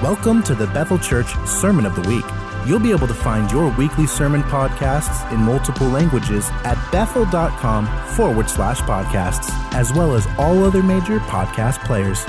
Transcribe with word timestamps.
Welcome 0.00 0.44
to 0.44 0.54
the 0.54 0.68
Bethel 0.68 0.96
Church 0.96 1.26
Sermon 1.44 1.84
of 1.84 1.96
the 1.96 2.08
Week. 2.08 2.24
You'll 2.64 2.78
be 2.78 2.92
able 2.92 3.08
to 3.08 3.14
find 3.14 3.50
your 3.50 3.68
weekly 3.76 4.06
sermon 4.06 4.44
podcasts 4.44 5.28
in 5.32 5.40
multiple 5.40 5.88
languages 5.88 6.48
at 6.62 6.78
bethel.com 6.92 7.88
forward 8.10 8.48
slash 8.48 8.80
podcasts, 8.82 9.50
as 9.74 9.92
well 9.92 10.14
as 10.14 10.24
all 10.38 10.62
other 10.62 10.84
major 10.84 11.18
podcast 11.18 11.84
players. 11.84 12.24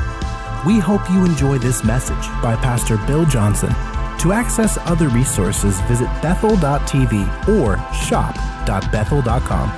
We 0.65 0.79
hope 0.79 1.07
you 1.11 1.25
enjoy 1.25 1.59
this 1.59 1.83
message 1.83 2.27
by 2.41 2.55
Pastor 2.55 2.97
Bill 3.05 3.23
Johnson. 3.27 3.69
To 4.21 4.31
access 4.31 4.79
other 4.87 5.09
resources, 5.09 5.79
visit 5.81 6.07
bethel.tv 6.23 7.47
or 7.49 7.77
shop.bethel.com. 7.93 9.69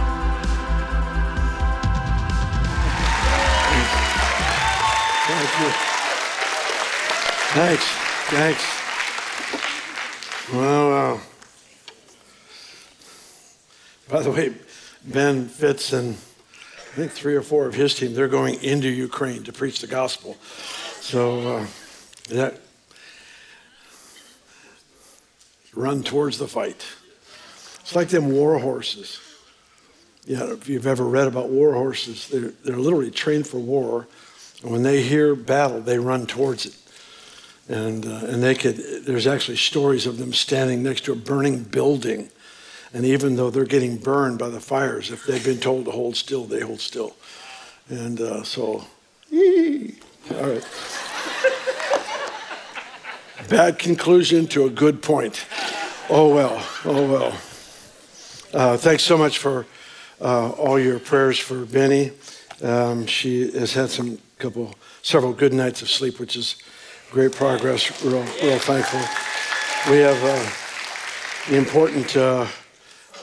Thank 5.28 5.86
you. 5.86 5.91
Thanks. 7.54 7.84
Thanks. 8.30 8.64
Well, 10.54 10.90
wow. 10.90 11.22
By 14.08 14.22
the 14.24 14.32
way, 14.32 14.54
Ben 15.06 15.50
Fitz 15.50 15.92
and 15.92 16.12
I 16.12 16.94
think 16.96 17.12
three 17.12 17.36
or 17.36 17.42
four 17.42 17.68
of 17.68 17.74
his 17.74 17.94
team, 17.94 18.14
they're 18.14 18.30
going 18.30 18.64
into 18.64 18.88
Ukraine 18.88 19.44
to 19.44 19.52
preach 19.52 19.82
the 19.82 19.88
gospel. 19.88 20.38
So 21.02 21.58
uh, 21.58 21.66
that 22.30 22.62
run 25.74 26.04
towards 26.04 26.38
the 26.38 26.48
fight. 26.48 26.86
It's 27.82 27.94
like 27.94 28.08
them 28.08 28.32
war 28.32 28.60
horses. 28.60 29.20
Yeah, 30.26 30.54
if 30.54 30.70
you've 30.70 30.88
ever 30.88 31.04
read 31.04 31.28
about 31.28 31.50
war 31.50 31.74
horses, 31.74 32.30
they're, 32.30 32.54
they're 32.64 32.78
literally 32.78 33.12
trained 33.12 33.46
for 33.46 33.60
war. 33.60 34.08
And 34.64 34.72
when 34.72 34.84
they 34.84 35.02
hear 35.04 35.36
battle, 35.36 35.82
they 35.82 36.00
run 36.00 36.28
towards 36.28 36.66
it. 36.66 36.76
And, 37.72 38.06
uh, 38.06 38.26
and 38.26 38.44
they 38.44 38.54
could, 38.54 38.76
there's 39.06 39.26
actually 39.26 39.56
stories 39.56 40.06
of 40.06 40.18
them 40.18 40.34
standing 40.34 40.84
next 40.84 41.06
to 41.06 41.14
a 41.14 41.16
burning 41.16 41.64
building. 41.64 42.30
And 42.94 43.06
even 43.06 43.38
though 43.38 43.50
they're 43.50 43.64
getting 43.64 43.96
burned 43.96 44.40
by 44.40 44.50
the 44.50 44.60
fires, 44.60 45.10
if 45.10 45.26
they've 45.26 45.44
been 45.44 45.62
told 45.62 45.86
to 45.86 45.92
hold 45.92 46.18
still, 46.18 46.44
they 46.44 46.60
hold 46.60 46.82
still. 46.82 47.16
And 47.88 48.20
uh, 48.20 48.44
so, 48.44 48.84
all 49.32 50.50
right. 50.50 50.68
Bad 53.48 53.80
conclusion 53.80 54.48
to 54.48 54.66
a 54.66 54.70
good 54.70 55.02
point. 55.02 55.46
Oh 56.10 56.36
well, 56.36 56.68
oh 56.84 57.10
well. 57.10 57.38
Uh, 58.54 58.76
thanks 58.76 59.04
so 59.04 59.18
much 59.18 59.38
for 59.38 59.66
uh, 60.20 60.50
all 60.52 60.78
your 60.78 61.00
prayers 61.00 61.40
for 61.40 61.66
Beni. 61.66 62.12
Um, 62.62 63.06
she 63.06 63.50
has 63.52 63.74
had 63.74 63.90
some 63.90 64.18
couple, 64.40 64.76
several 65.02 65.32
good 65.32 65.54
nights 65.54 65.82
of 65.82 65.90
sleep, 65.90 66.20
which 66.20 66.36
is 66.36 66.58
great 67.12 67.34
progress. 67.34 68.02
Real, 68.04 68.24
real 68.42 68.60
thankful. 68.60 69.02
We 69.92 70.00
have 70.00 70.24
uh, 70.24 71.50
the 71.52 71.58
important 71.58 72.16
uh, 72.16 72.48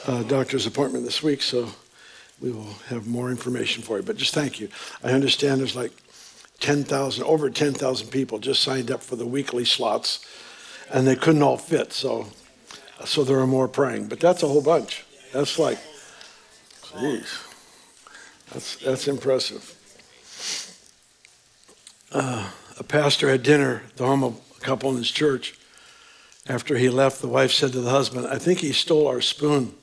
uh, 0.05 0.23
doctor's 0.23 0.67
appointment 0.67 1.05
this 1.05 1.23
week, 1.23 1.41
so 1.41 1.69
we 2.39 2.51
will 2.51 2.71
have 2.87 3.07
more 3.07 3.31
information 3.31 3.81
for 3.81 3.97
you. 3.97 4.03
But 4.03 4.15
just 4.17 4.33
thank 4.33 4.59
you. 4.59 4.69
I 5.03 5.11
understand 5.11 5.59
there's 5.59 5.75
like 5.75 5.91
10,000, 6.59 7.23
over 7.23 7.49
10,000 7.49 8.09
people 8.09 8.37
just 8.37 8.61
signed 8.61 8.91
up 8.91 9.01
for 9.01 9.15
the 9.15 9.25
weekly 9.25 9.65
slots, 9.65 10.23
and 10.91 11.07
they 11.07 11.15
couldn't 11.15 11.41
all 11.41 11.57
fit. 11.57 11.91
So, 11.91 12.27
so 13.05 13.23
there 13.23 13.39
are 13.39 13.47
more 13.47 13.67
praying. 13.67 14.07
But 14.07 14.19
that's 14.19 14.43
a 14.43 14.47
whole 14.47 14.61
bunch. 14.61 15.03
That's 15.33 15.57
like, 15.57 15.79
geez, 16.99 17.39
that's 18.51 18.75
that's 18.77 19.07
impressive. 19.07 19.75
Uh, 22.11 22.49
a 22.79 22.83
pastor 22.83 23.29
had 23.29 23.43
dinner 23.43 23.83
at 23.85 23.97
the 23.97 24.05
home 24.05 24.23
of 24.23 24.39
a 24.57 24.61
couple 24.61 24.89
in 24.91 24.97
his 24.97 25.11
church. 25.11 25.53
After 26.47 26.77
he 26.77 26.89
left, 26.89 27.21
the 27.21 27.27
wife 27.27 27.51
said 27.51 27.73
to 27.73 27.81
the 27.81 27.91
husband, 27.91 28.25
I 28.27 28.39
think 28.39 28.59
he 28.59 28.71
stole 28.71 29.07
our 29.07 29.21
spoon. 29.21 29.73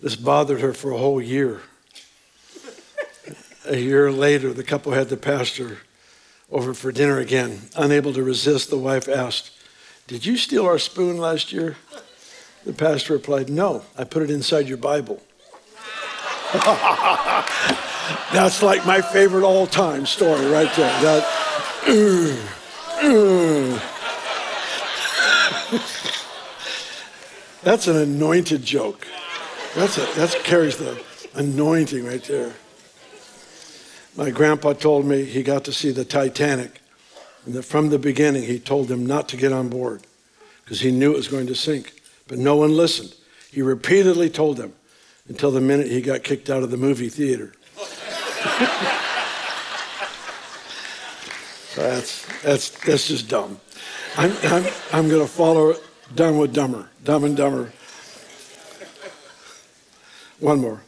This 0.00 0.16
bothered 0.16 0.60
her 0.60 0.72
for 0.72 0.92
a 0.92 0.98
whole 0.98 1.20
year. 1.20 1.62
A 3.66 3.76
year 3.76 4.12
later, 4.12 4.52
the 4.52 4.62
couple 4.62 4.92
had 4.92 5.08
the 5.08 5.16
pastor 5.16 5.78
over 6.50 6.74
for 6.74 6.92
dinner 6.92 7.18
again. 7.18 7.62
Unable 7.76 8.12
to 8.12 8.22
resist, 8.22 8.70
the 8.70 8.78
wife 8.78 9.08
asked, 9.08 9.50
Did 10.06 10.24
you 10.24 10.36
steal 10.36 10.66
our 10.66 10.78
spoon 10.78 11.18
last 11.18 11.52
year? 11.52 11.76
The 12.64 12.72
pastor 12.72 13.14
replied, 13.14 13.48
No, 13.48 13.82
I 13.96 14.04
put 14.04 14.22
it 14.22 14.30
inside 14.30 14.68
your 14.68 14.76
Bible. 14.76 15.22
That's 18.32 18.62
like 18.62 18.86
my 18.86 19.00
favorite 19.00 19.44
all 19.44 19.66
time 19.66 20.06
story 20.06 20.46
right 20.46 20.70
there. 20.76 21.02
That, 21.02 21.44
That's 27.62 27.88
an 27.88 27.96
anointed 27.96 28.64
joke. 28.64 29.06
That's 29.74 29.98
a, 29.98 30.06
that 30.16 30.34
carries 30.44 30.78
the 30.78 30.98
anointing 31.34 32.06
right 32.06 32.24
there. 32.24 32.54
My 34.16 34.30
grandpa 34.30 34.72
told 34.72 35.04
me 35.04 35.24
he 35.24 35.42
got 35.42 35.64
to 35.64 35.74
see 35.74 35.90
the 35.90 36.06
Titanic, 36.06 36.80
and 37.44 37.54
that 37.54 37.64
from 37.64 37.90
the 37.90 37.98
beginning 37.98 38.44
he 38.44 38.58
told 38.58 38.88
them 38.88 39.04
not 39.04 39.28
to 39.30 39.36
get 39.36 39.52
on 39.52 39.68
board 39.68 40.06
because 40.64 40.80
he 40.80 40.90
knew 40.90 41.12
it 41.12 41.16
was 41.16 41.28
going 41.28 41.48
to 41.48 41.54
sink. 41.54 42.00
But 42.28 42.38
no 42.38 42.56
one 42.56 42.74
listened. 42.74 43.14
He 43.50 43.60
repeatedly 43.60 44.30
told 44.30 44.56
them 44.56 44.72
until 45.28 45.50
the 45.50 45.60
minute 45.60 45.88
he 45.88 46.00
got 46.00 46.22
kicked 46.22 46.48
out 46.48 46.62
of 46.62 46.70
the 46.70 46.78
movie 46.78 47.10
theater. 47.10 47.52
that's, 51.74 52.42
that's, 52.42 52.70
that's 52.84 53.08
just 53.08 53.28
dumb. 53.28 53.60
I'm, 54.16 54.32
I'm, 54.44 54.64
I'm 54.92 55.08
going 55.08 55.22
to 55.22 55.32
follow 55.32 55.74
Dumb 56.14 56.38
with 56.38 56.54
Dumber, 56.54 56.88
Dumb 57.02 57.24
and 57.24 57.36
Dumber. 57.36 57.72
One 60.40 60.60
more. 60.60 60.82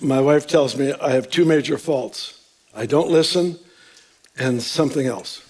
My 0.00 0.20
wife 0.20 0.46
tells 0.46 0.76
me 0.76 0.92
I 0.92 1.10
have 1.10 1.28
two 1.28 1.44
major 1.44 1.76
faults 1.76 2.34
I 2.74 2.86
don't 2.86 3.10
listen, 3.10 3.58
and 4.38 4.62
something 4.62 5.06
else. 5.06 5.42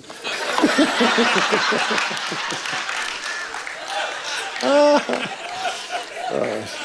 uh, 4.62 6.78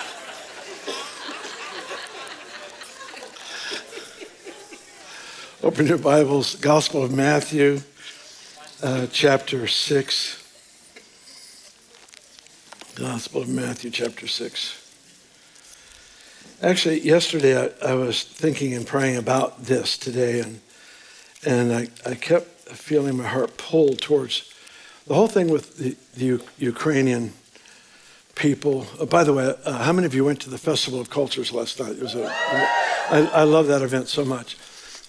Open 5.63 5.87
your 5.87 5.97
Bibles, 5.97 6.55
Gospel 6.55 7.05
of 7.05 7.13
Matthew, 7.13 7.79
uh, 8.81 9.07
chapter 9.13 9.65
6. 9.65 10.43
Gospel 12.95 13.43
of 13.43 13.47
Matthew, 13.47 13.89
chapter 13.89 14.27
6. 14.27 14.91
Actually, 16.61 16.99
yesterday 16.99 17.57
I, 17.57 17.91
I, 17.91 17.93
was 17.93 18.23
thinking 18.23 18.73
and 18.73 18.85
praying 18.85 19.15
about 19.15 19.63
this 19.63 19.97
today, 19.97 20.41
and, 20.41 20.59
and 21.45 21.71
I, 21.71 21.87
I 22.05 22.15
kept 22.15 22.67
feeling 22.67 23.15
my 23.15 23.27
heart 23.27 23.55
pulled 23.55 24.01
towards 24.01 24.53
the 25.07 25.13
whole 25.13 25.29
thing 25.29 25.49
with 25.49 25.77
the, 25.77 25.95
the 26.15 26.25
U- 26.25 26.43
Ukrainian 26.57 27.31
people. 28.35 28.85
Uh, 28.99 29.05
by 29.05 29.23
the 29.23 29.31
way, 29.31 29.55
uh, 29.63 29.77
how 29.81 29.93
many 29.93 30.07
of 30.07 30.13
you 30.13 30.25
went 30.25 30.41
to 30.41 30.49
the 30.49 30.57
Festival 30.57 30.99
of 30.99 31.09
Cultures 31.09 31.53
last 31.53 31.79
night? 31.79 31.91
It 31.93 32.01
was 32.01 32.15
a, 32.15 32.25
I, 32.27 33.29
I 33.33 33.43
love 33.43 33.67
that 33.67 33.81
event 33.81 34.09
so 34.09 34.25
much. 34.25 34.57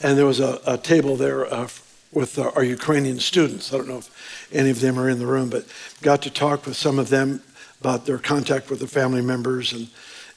And 0.00 0.18
there 0.18 0.26
was 0.26 0.40
a, 0.40 0.60
a 0.66 0.76
table 0.76 1.16
there 1.16 1.52
uh, 1.52 1.68
with 2.12 2.38
our 2.38 2.62
Ukrainian 2.62 3.18
students. 3.18 3.72
I 3.72 3.78
don't 3.78 3.88
know 3.88 3.98
if 3.98 4.48
any 4.52 4.70
of 4.70 4.80
them 4.80 4.98
are 4.98 5.08
in 5.08 5.18
the 5.18 5.26
room, 5.26 5.50
but 5.50 5.66
got 6.02 6.22
to 6.22 6.30
talk 6.30 6.66
with 6.66 6.76
some 6.76 6.98
of 6.98 7.08
them 7.08 7.42
about 7.80 8.06
their 8.06 8.18
contact 8.18 8.70
with 8.70 8.78
their 8.78 8.88
family 8.88 9.22
members. 9.22 9.72
And, 9.72 9.88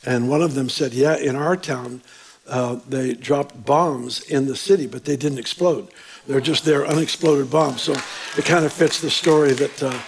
and 0.06 0.30
one 0.30 0.42
of 0.42 0.56
them 0.56 0.70
said, 0.70 0.94
Yeah, 0.94 1.18
in 1.18 1.36
our 1.36 1.56
town, 1.56 2.02
uh, 2.48 2.80
they 2.88 3.14
dropped 3.14 3.66
bombs 3.66 4.22
in 4.22 4.48
the 4.48 4.56
city, 4.56 4.88
but 4.88 5.06
they 5.06 5.18
didn't 5.18 5.38
explode. 5.38 5.90
They're 6.28 6.42
just 6.42 6.66
there, 6.66 6.86
unexploded 6.86 7.50
bombs. 7.50 7.82
So 7.82 7.94
it 8.38 8.46
kind 8.46 8.66
of 8.66 8.74
fits 8.74 9.02
the 9.02 9.10
story 9.10 9.54
that 9.54 9.84
uh, 9.84 10.00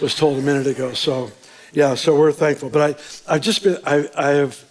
was 0.00 0.14
told 0.14 0.38
a 0.38 0.42
minute 0.42 0.66
ago. 0.66 0.92
So, 0.92 1.30
yeah, 1.72 1.94
so 1.94 2.16
we're 2.18 2.32
thankful. 2.32 2.68
But 2.70 2.82
I, 3.28 3.34
I've 3.34 3.42
just 3.42 3.62
been, 3.62 3.78
I, 3.84 4.08
I 4.16 4.28
have, 4.30 4.64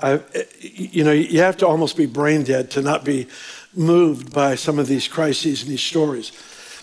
I, 0.00 0.20
you 0.60 1.04
know, 1.04 1.12
you 1.12 1.40
have 1.40 1.56
to 1.58 1.66
almost 1.66 1.96
be 1.96 2.06
brain 2.06 2.42
dead 2.42 2.70
to 2.72 2.82
not 2.82 3.04
be 3.04 3.28
moved 3.74 4.32
by 4.32 4.54
some 4.54 4.78
of 4.78 4.86
these 4.86 5.08
crises 5.08 5.62
and 5.62 5.70
these 5.70 5.82
stories. 5.82 6.32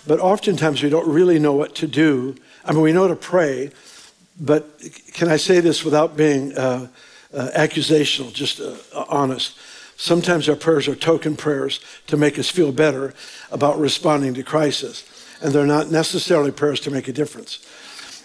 But 0.07 0.19
oftentimes 0.19 0.81
we 0.81 0.89
don't 0.89 1.07
really 1.07 1.39
know 1.39 1.53
what 1.53 1.75
to 1.75 1.88
do. 1.88 2.36
I 2.65 2.71
mean, 2.71 2.81
we 2.81 2.94
know 2.94 3.07
to 3.07 3.15
pray, 3.15 3.71
but 4.39 4.81
can 5.13 5.27
I 5.27 5.38
say 5.38 5.59
this 5.59 5.83
without 5.83 6.15
being 6.15 6.57
uh, 6.57 6.88
uh, 7.33 7.50
accusational, 7.56 8.33
just 8.33 8.59
uh, 8.59 8.75
honest? 9.09 9.57
Sometimes 9.97 10.47
our 10.47 10.56
prayers 10.56 10.88
are 10.88 10.95
token 10.95 11.36
prayers 11.36 11.81
to 12.07 12.15
make 12.15 12.39
us 12.39 12.50
feel 12.50 12.71
better 12.71 13.13
about 13.51 13.77
responding 13.77 14.33
to 14.35 14.44
crisis, 14.44 15.03
and 15.42 15.53
they're 15.53 15.65
not 15.65 15.92
necessarily 15.92 16.51
prayers 16.51 16.80
to 16.81 16.92
make 16.92 17.07
a 17.09 17.13
difference. 17.13 17.65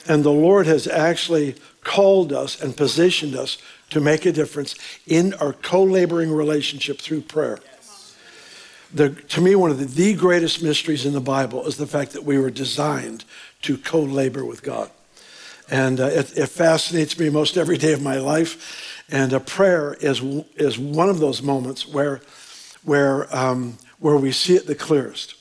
And 0.07 0.23
the 0.23 0.31
Lord 0.31 0.67
has 0.67 0.87
actually 0.87 1.57
called 1.83 2.33
us 2.33 2.61
and 2.63 2.77
positioned 2.77 3.35
us 3.35 3.59
to 3.91 4.01
make 4.01 4.25
a 4.25 4.33
difference 4.33 4.75
in 5.07 5.35
our 5.35 5.53
co 5.53 5.83
laboring 5.83 6.31
relationship 6.33 7.01
through 7.01 7.23
prayer. 7.23 7.59
The, 8.95 9.11
to 9.11 9.41
me, 9.41 9.57
one 9.57 9.71
of 9.71 9.79
the, 9.79 9.87
the 9.87 10.15
greatest 10.15 10.63
mysteries 10.63 11.05
in 11.05 11.13
the 11.13 11.21
Bible 11.21 11.67
is 11.67 11.77
the 11.77 11.87
fact 11.87 12.13
that 12.13 12.25
we 12.25 12.39
were 12.39 12.51
designed 12.51 13.25
to 13.63 13.77
co 13.77 14.01
labor 14.01 14.45
with 14.45 14.63
God. 14.63 14.91
And 15.71 16.01
uh, 16.01 16.05
it, 16.05 16.39
it, 16.39 16.47
fascinates 16.47 17.19
me 17.19 17.29
most 17.29 17.57
every 17.57 17.77
day 17.77 17.93
of 17.93 18.03
my 18.03 18.19
life. 18.19 19.05
And 19.11 19.33
a 19.33 19.41
prayer 19.41 19.95
is, 19.95 20.23
is 20.57 20.79
one 20.79 21.09
of 21.09 21.19
those 21.19 21.43
moments 21.43 21.89
where, 21.89 22.21
where, 22.85 23.35
um, 23.35 23.79
where 23.99 24.17
we 24.17 24.31
see 24.31 24.55
it 24.55 24.67
the 24.67 24.75
clearest. 24.75 25.35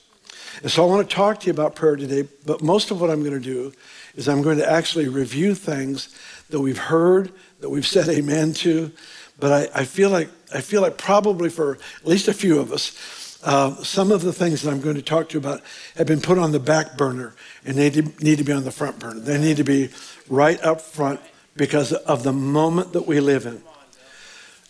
And 0.62 0.72
so 0.72 0.84
I 0.84 0.88
want 0.88 1.08
to 1.08 1.16
talk 1.16 1.42
to 1.42 1.48
you 1.48 1.54
about 1.54 1.76
prayer 1.76 1.96
today, 1.96 2.28
but 2.46 2.64
most 2.64 2.90
of 2.90 3.02
what 3.02 3.10
I'm 3.10 3.22
going 3.22 3.34
to 3.34 3.40
do 3.40 3.74
is 4.16 4.28
I'm 4.28 4.42
going 4.42 4.58
to 4.58 4.70
actually 4.70 5.10
review 5.10 5.54
things 5.54 6.16
that 6.50 6.60
we've 6.60 6.78
heard, 6.78 7.32
that 7.60 7.70
we've 7.70 7.86
said 7.86 8.08
amen 8.10 8.54
to. 8.54 8.92
But 9.40 9.72
I, 9.76 9.82
I 9.82 9.86
feel 9.86 10.10
like 10.10 10.30
I 10.54 10.62
feel 10.62 10.82
like 10.82 10.98
probably 10.98 11.50
for 11.50 11.74
at 11.74 12.08
least 12.08 12.28
a 12.28 12.34
few 12.34 12.60
of 12.60 12.72
us, 12.72 12.96
uh, 13.44 13.76
some 13.84 14.12
of 14.12 14.22
the 14.22 14.32
things 14.32 14.62
that 14.62 14.72
I'm 14.72 14.80
going 14.80 14.96
to 14.96 15.02
talk 15.02 15.30
to 15.30 15.34
you 15.34 15.40
about 15.40 15.62
have 15.98 16.08
been 16.08 16.22
put 16.22 16.38
on 16.38 16.52
the 16.52 16.60
back 16.60 16.98
burner 16.98 17.36
and 17.66 17.78
they 17.78 17.90
need 18.22 18.38
to 18.38 18.44
be 18.44 18.54
on 18.54 18.64
the 18.64 18.72
front 18.72 19.00
burner. 19.00 19.20
They 19.20 19.38
need 19.38 19.58
to 19.58 19.64
be 19.64 19.90
right 20.30 20.62
up 20.64 20.82
front 20.82 21.20
because 21.56 21.92
of 21.94 22.24
the 22.24 22.34
moment 22.34 22.94
that 22.94 23.06
we 23.06 23.20
live 23.20 23.46
in. 23.46 23.62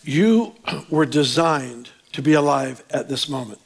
You 0.03 0.55
were 0.89 1.05
designed 1.05 1.89
to 2.13 2.21
be 2.21 2.33
alive 2.33 2.83
at 2.89 3.09
this 3.09 3.29
moment. 3.29 3.59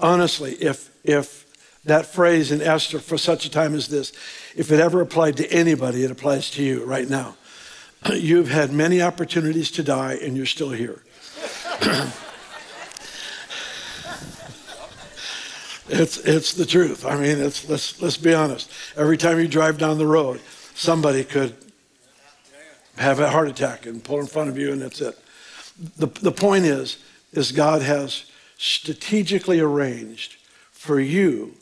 Honestly, 0.00 0.52
if, 0.54 0.90
if 1.04 1.44
that 1.84 2.06
phrase 2.06 2.50
in 2.50 2.62
Esther, 2.62 2.98
for 2.98 3.18
such 3.18 3.44
a 3.44 3.50
time 3.50 3.74
as 3.74 3.88
this, 3.88 4.12
if 4.54 4.70
it 4.70 4.80
ever 4.80 5.00
applied 5.00 5.36
to 5.38 5.52
anybody, 5.52 6.04
it 6.04 6.10
applies 6.10 6.50
to 6.52 6.62
you 6.62 6.84
right 6.84 7.08
now. 7.08 7.36
You've 8.12 8.50
had 8.50 8.72
many 8.72 9.02
opportunities 9.02 9.70
to 9.72 9.82
die 9.82 10.14
and 10.14 10.36
you're 10.36 10.46
still 10.46 10.70
here. 10.70 11.02
It's, 15.88 16.18
it's 16.18 16.52
the 16.54 16.66
truth. 16.66 17.04
I 17.04 17.16
mean, 17.16 17.38
it's, 17.38 17.68
let's, 17.68 18.00
let's 18.02 18.16
be 18.16 18.34
honest. 18.34 18.70
Every 18.96 19.16
time 19.16 19.38
you 19.38 19.46
drive 19.46 19.78
down 19.78 19.98
the 19.98 20.06
road, 20.06 20.40
somebody 20.74 21.22
could 21.22 21.54
have 22.96 23.20
a 23.20 23.30
heart 23.30 23.48
attack 23.48 23.86
and 23.86 24.02
pull 24.02 24.20
in 24.20 24.26
front 24.26 24.48
of 24.48 24.58
you, 24.58 24.72
and 24.72 24.82
that's 24.82 25.00
it. 25.00 25.18
The, 25.96 26.06
the 26.06 26.32
point 26.32 26.64
is, 26.64 26.98
is 27.32 27.52
God 27.52 27.82
has 27.82 28.30
strategically 28.58 29.60
arranged 29.60 30.36
for 30.72 30.98
you 30.98 31.54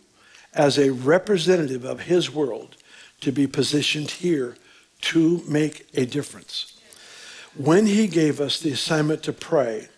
as 0.55 0.79
a 0.79 0.93
representative 0.93 1.85
of 1.85 2.01
his 2.01 2.33
world 2.33 2.77
to 3.21 3.33
be 3.33 3.47
positioned 3.47 4.11
here 4.11 4.57
to 5.01 5.43
make 5.49 5.87
a 5.95 6.07
difference. 6.07 6.81
When 7.57 7.87
he 7.87 8.07
gave 8.07 8.41
us 8.41 8.61
the 8.61 8.73
assignment 8.73 9.23
to 9.25 9.33
pray, 9.33 9.89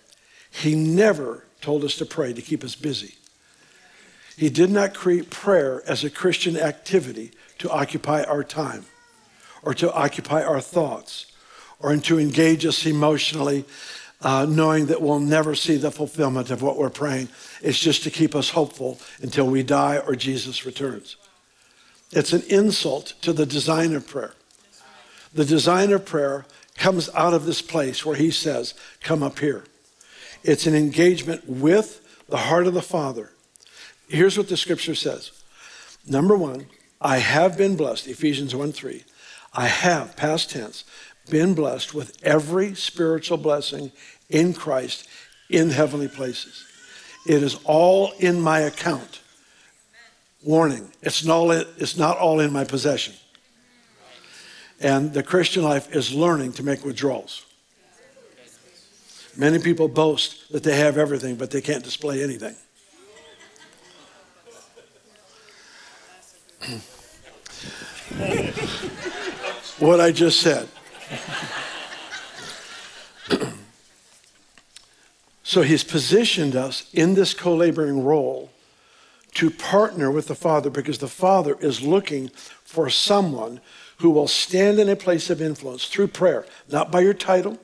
he 0.50 0.74
never 0.74 1.44
told 1.60 1.84
us 1.84 1.96
to 1.96 2.06
pray 2.06 2.32
to 2.32 2.42
keep 2.42 2.64
us 2.64 2.74
busy. 2.74 3.14
He 4.36 4.50
did 4.50 4.70
not 4.70 4.94
create 4.94 5.30
prayer 5.30 5.82
as 5.86 6.04
a 6.04 6.10
Christian 6.10 6.58
activity 6.58 7.32
to 7.58 7.70
occupy 7.70 8.22
our 8.22 8.44
time 8.44 8.84
or 9.62 9.72
to 9.74 9.92
occupy 9.92 10.42
our 10.42 10.60
thoughts 10.60 11.32
or 11.80 11.96
to 11.96 12.18
engage 12.18 12.66
us 12.66 12.84
emotionally, 12.84 13.64
uh, 14.20 14.46
knowing 14.48 14.86
that 14.86 15.00
we'll 15.00 15.20
never 15.20 15.54
see 15.54 15.76
the 15.76 15.90
fulfillment 15.90 16.50
of 16.50 16.62
what 16.62 16.76
we're 16.76 16.90
praying. 16.90 17.28
It's 17.62 17.78
just 17.78 18.02
to 18.04 18.10
keep 18.10 18.34
us 18.34 18.50
hopeful 18.50 18.98
until 19.22 19.46
we 19.46 19.62
die 19.62 19.98
or 19.98 20.14
Jesus 20.14 20.66
returns. 20.66 21.16
It's 22.12 22.32
an 22.32 22.42
insult 22.48 23.14
to 23.22 23.32
the 23.32 23.46
design 23.46 23.94
of 23.94 24.06
prayer. 24.06 24.34
The 25.34 25.44
design 25.44 25.92
of 25.92 26.04
prayer 26.04 26.46
comes 26.76 27.08
out 27.14 27.34
of 27.34 27.46
this 27.46 27.62
place 27.62 28.04
where 28.04 28.16
he 28.16 28.30
says, 28.30 28.74
Come 29.02 29.22
up 29.22 29.38
here. 29.38 29.64
It's 30.44 30.66
an 30.66 30.74
engagement 30.74 31.48
with 31.48 32.00
the 32.28 32.36
heart 32.36 32.66
of 32.66 32.74
the 32.74 32.82
Father 32.82 33.30
Here's 34.08 34.38
what 34.38 34.48
the 34.48 34.56
scripture 34.56 34.94
says. 34.94 35.32
Number 36.06 36.36
one, 36.36 36.66
I 37.00 37.18
have 37.18 37.58
been 37.58 37.76
blessed, 37.76 38.06
Ephesians 38.06 38.54
1 38.54 38.72
3. 38.72 39.04
I 39.52 39.66
have, 39.66 40.16
past 40.16 40.50
tense, 40.50 40.84
been 41.30 41.54
blessed 41.54 41.94
with 41.94 42.16
every 42.22 42.74
spiritual 42.74 43.38
blessing 43.38 43.90
in 44.28 44.54
Christ 44.54 45.08
in 45.50 45.70
heavenly 45.70 46.08
places. 46.08 46.64
It 47.26 47.42
is 47.42 47.58
all 47.64 48.12
in 48.18 48.40
my 48.40 48.60
account. 48.60 49.20
Warning, 50.42 50.92
it's 51.02 51.24
not, 51.24 51.66
it's 51.78 51.96
not 51.96 52.18
all 52.18 52.38
in 52.40 52.52
my 52.52 52.64
possession. 52.64 53.14
And 54.80 55.12
the 55.12 55.22
Christian 55.22 55.64
life 55.64 55.94
is 55.94 56.12
learning 56.12 56.52
to 56.54 56.62
make 56.62 56.84
withdrawals. 56.84 57.44
Many 59.36 59.58
people 59.58 59.88
boast 59.88 60.52
that 60.52 60.62
they 60.62 60.76
have 60.76 60.98
everything, 60.98 61.36
but 61.36 61.50
they 61.50 61.60
can't 61.60 61.82
display 61.82 62.22
anything. 62.22 62.54
What 69.78 70.00
I 70.00 70.10
just 70.10 70.40
said. 70.40 70.68
so 75.42 75.62
he's 75.62 75.84
positioned 75.84 76.56
us 76.56 76.88
in 76.92 77.14
this 77.14 77.34
co 77.34 77.54
laboring 77.54 78.04
role 78.04 78.50
to 79.34 79.50
partner 79.50 80.10
with 80.10 80.28
the 80.28 80.34
Father 80.34 80.70
because 80.70 80.98
the 80.98 81.08
Father 81.08 81.56
is 81.60 81.82
looking 81.82 82.28
for 82.64 82.88
someone 82.88 83.60
who 83.98 84.10
will 84.10 84.28
stand 84.28 84.78
in 84.78 84.88
a 84.88 84.96
place 84.96 85.28
of 85.30 85.42
influence 85.42 85.86
through 85.86 86.08
prayer, 86.08 86.46
not 86.70 86.90
by 86.90 87.00
your 87.00 87.14
title, 87.14 87.58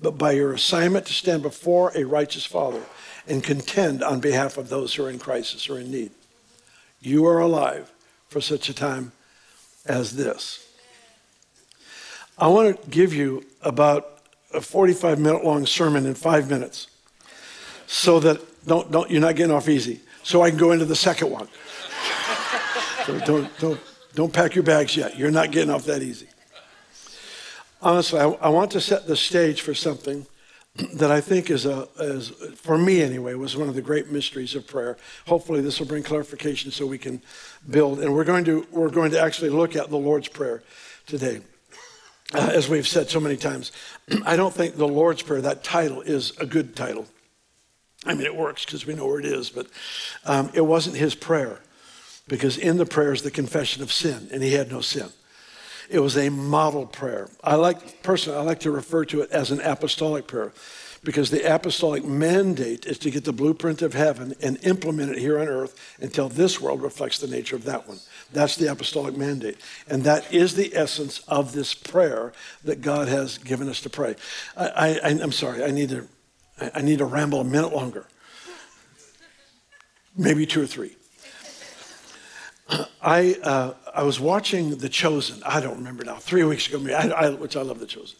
but 0.00 0.18
by 0.18 0.32
your 0.32 0.52
assignment 0.52 1.06
to 1.06 1.12
stand 1.12 1.42
before 1.42 1.90
a 1.94 2.04
righteous 2.04 2.44
Father 2.44 2.82
and 3.26 3.42
contend 3.42 4.02
on 4.02 4.20
behalf 4.20 4.58
of 4.58 4.68
those 4.68 4.94
who 4.94 5.04
are 5.04 5.10
in 5.10 5.18
crisis 5.18 5.70
or 5.70 5.78
in 5.78 5.90
need. 5.90 6.10
You 7.00 7.24
are 7.26 7.38
alive 7.38 7.90
for 8.34 8.40
such 8.40 8.68
a 8.68 8.74
time 8.74 9.12
as 9.86 10.16
this. 10.16 10.66
I 12.36 12.48
want 12.48 12.82
to 12.82 12.90
give 12.90 13.14
you 13.14 13.44
about 13.62 14.22
a 14.52 14.60
45 14.60 15.20
minute 15.20 15.44
long 15.44 15.66
sermon 15.66 16.04
in 16.04 16.14
five 16.14 16.50
minutes 16.50 16.88
so 17.86 18.18
that 18.18 18.40
don't, 18.66 18.90
don't, 18.90 19.08
you're 19.08 19.20
not 19.20 19.36
getting 19.36 19.54
off 19.54 19.68
easy. 19.68 20.00
So 20.24 20.42
I 20.42 20.50
can 20.50 20.58
go 20.58 20.72
into 20.72 20.84
the 20.84 20.96
second 20.96 21.30
one. 21.30 21.46
don't, 23.06 23.56
don't, 23.60 23.80
don't 24.16 24.32
pack 24.32 24.56
your 24.56 24.64
bags 24.64 24.96
yet. 24.96 25.16
You're 25.16 25.30
not 25.30 25.52
getting 25.52 25.70
off 25.70 25.84
that 25.84 26.02
easy. 26.02 26.26
Honestly, 27.80 28.18
I, 28.18 28.26
I 28.26 28.48
want 28.48 28.72
to 28.72 28.80
set 28.80 29.06
the 29.06 29.14
stage 29.14 29.60
for 29.60 29.74
something 29.74 30.26
that 30.94 31.10
I 31.10 31.20
think 31.20 31.50
is, 31.50 31.66
a, 31.66 31.88
is, 32.00 32.30
for 32.56 32.76
me 32.76 33.00
anyway, 33.00 33.34
was 33.34 33.56
one 33.56 33.68
of 33.68 33.76
the 33.76 33.82
great 33.82 34.10
mysteries 34.10 34.56
of 34.56 34.66
prayer. 34.66 34.96
Hopefully, 35.26 35.60
this 35.60 35.78
will 35.78 35.86
bring 35.86 36.02
clarification 36.02 36.72
so 36.72 36.84
we 36.84 36.98
can 36.98 37.22
build. 37.70 38.00
And 38.00 38.12
we're 38.12 38.24
going 38.24 38.44
to, 38.46 38.66
we're 38.72 38.90
going 38.90 39.12
to 39.12 39.20
actually 39.20 39.50
look 39.50 39.76
at 39.76 39.88
the 39.88 39.96
Lord's 39.96 40.28
Prayer 40.28 40.62
today. 41.06 41.42
Uh, 42.32 42.50
as 42.52 42.68
we've 42.68 42.88
said 42.88 43.08
so 43.08 43.20
many 43.20 43.36
times, 43.36 43.70
I 44.26 44.34
don't 44.34 44.52
think 44.52 44.76
the 44.76 44.88
Lord's 44.88 45.22
Prayer, 45.22 45.40
that 45.42 45.62
title, 45.62 46.00
is 46.00 46.32
a 46.38 46.46
good 46.46 46.74
title. 46.74 47.06
I 48.04 48.14
mean, 48.14 48.26
it 48.26 48.34
works 48.34 48.64
because 48.64 48.84
we 48.84 48.94
know 48.94 49.06
where 49.06 49.20
it 49.20 49.26
is, 49.26 49.50
but 49.50 49.68
um, 50.24 50.50
it 50.54 50.60
wasn't 50.60 50.96
his 50.96 51.14
prayer 51.14 51.60
because 52.26 52.58
in 52.58 52.78
the 52.78 52.86
prayer 52.86 53.12
is 53.12 53.22
the 53.22 53.30
confession 53.30 53.82
of 53.82 53.92
sin, 53.92 54.28
and 54.32 54.42
he 54.42 54.52
had 54.52 54.70
no 54.70 54.80
sin. 54.80 55.08
It 55.90 56.00
was 56.00 56.16
a 56.16 56.28
model 56.30 56.86
prayer. 56.86 57.28
I 57.42 57.56
like, 57.56 58.02
personally, 58.02 58.38
I 58.38 58.42
like 58.42 58.60
to 58.60 58.70
refer 58.70 59.04
to 59.06 59.20
it 59.22 59.30
as 59.30 59.50
an 59.50 59.60
apostolic 59.60 60.26
prayer 60.26 60.52
because 61.04 61.30
the 61.30 61.54
apostolic 61.54 62.04
mandate 62.04 62.86
is 62.86 62.98
to 62.98 63.10
get 63.10 63.24
the 63.24 63.32
blueprint 63.32 63.82
of 63.82 63.92
heaven 63.92 64.34
and 64.40 64.58
implement 64.64 65.12
it 65.12 65.18
here 65.18 65.38
on 65.38 65.46
earth 65.46 65.78
until 66.00 66.28
this 66.28 66.60
world 66.60 66.82
reflects 66.82 67.18
the 67.18 67.26
nature 67.26 67.54
of 67.54 67.64
that 67.64 67.86
one. 67.86 67.98
That's 68.32 68.56
the 68.56 68.72
apostolic 68.72 69.16
mandate. 69.16 69.58
And 69.86 70.02
that 70.04 70.32
is 70.32 70.54
the 70.54 70.74
essence 70.74 71.20
of 71.28 71.52
this 71.52 71.74
prayer 71.74 72.32
that 72.64 72.80
God 72.80 73.08
has 73.08 73.38
given 73.38 73.68
us 73.68 73.80
to 73.82 73.90
pray. 73.90 74.16
I, 74.56 74.98
am 75.02 75.32
sorry, 75.32 75.62
I 75.62 75.70
need, 75.70 75.90
to, 75.90 76.08
I 76.74 76.80
need 76.80 76.98
to 76.98 77.04
ramble 77.04 77.40
a 77.40 77.44
minute 77.44 77.72
longer. 77.72 78.06
Maybe 80.16 80.46
two 80.46 80.62
or 80.62 80.66
three. 80.66 80.96
I, 83.02 83.36
uh, 83.42 83.74
I 83.94 84.02
was 84.02 84.18
watching 84.18 84.76
The 84.78 84.88
Chosen. 84.88 85.40
I 85.44 85.60
don't 85.60 85.76
remember 85.76 86.04
now, 86.04 86.16
three 86.16 86.42
weeks 86.42 86.66
ago, 86.66 86.84
I, 86.92 87.08
I, 87.10 87.30
which 87.30 87.56
I 87.56 87.62
love 87.62 87.78
The 87.78 87.86
Chosen. 87.86 88.18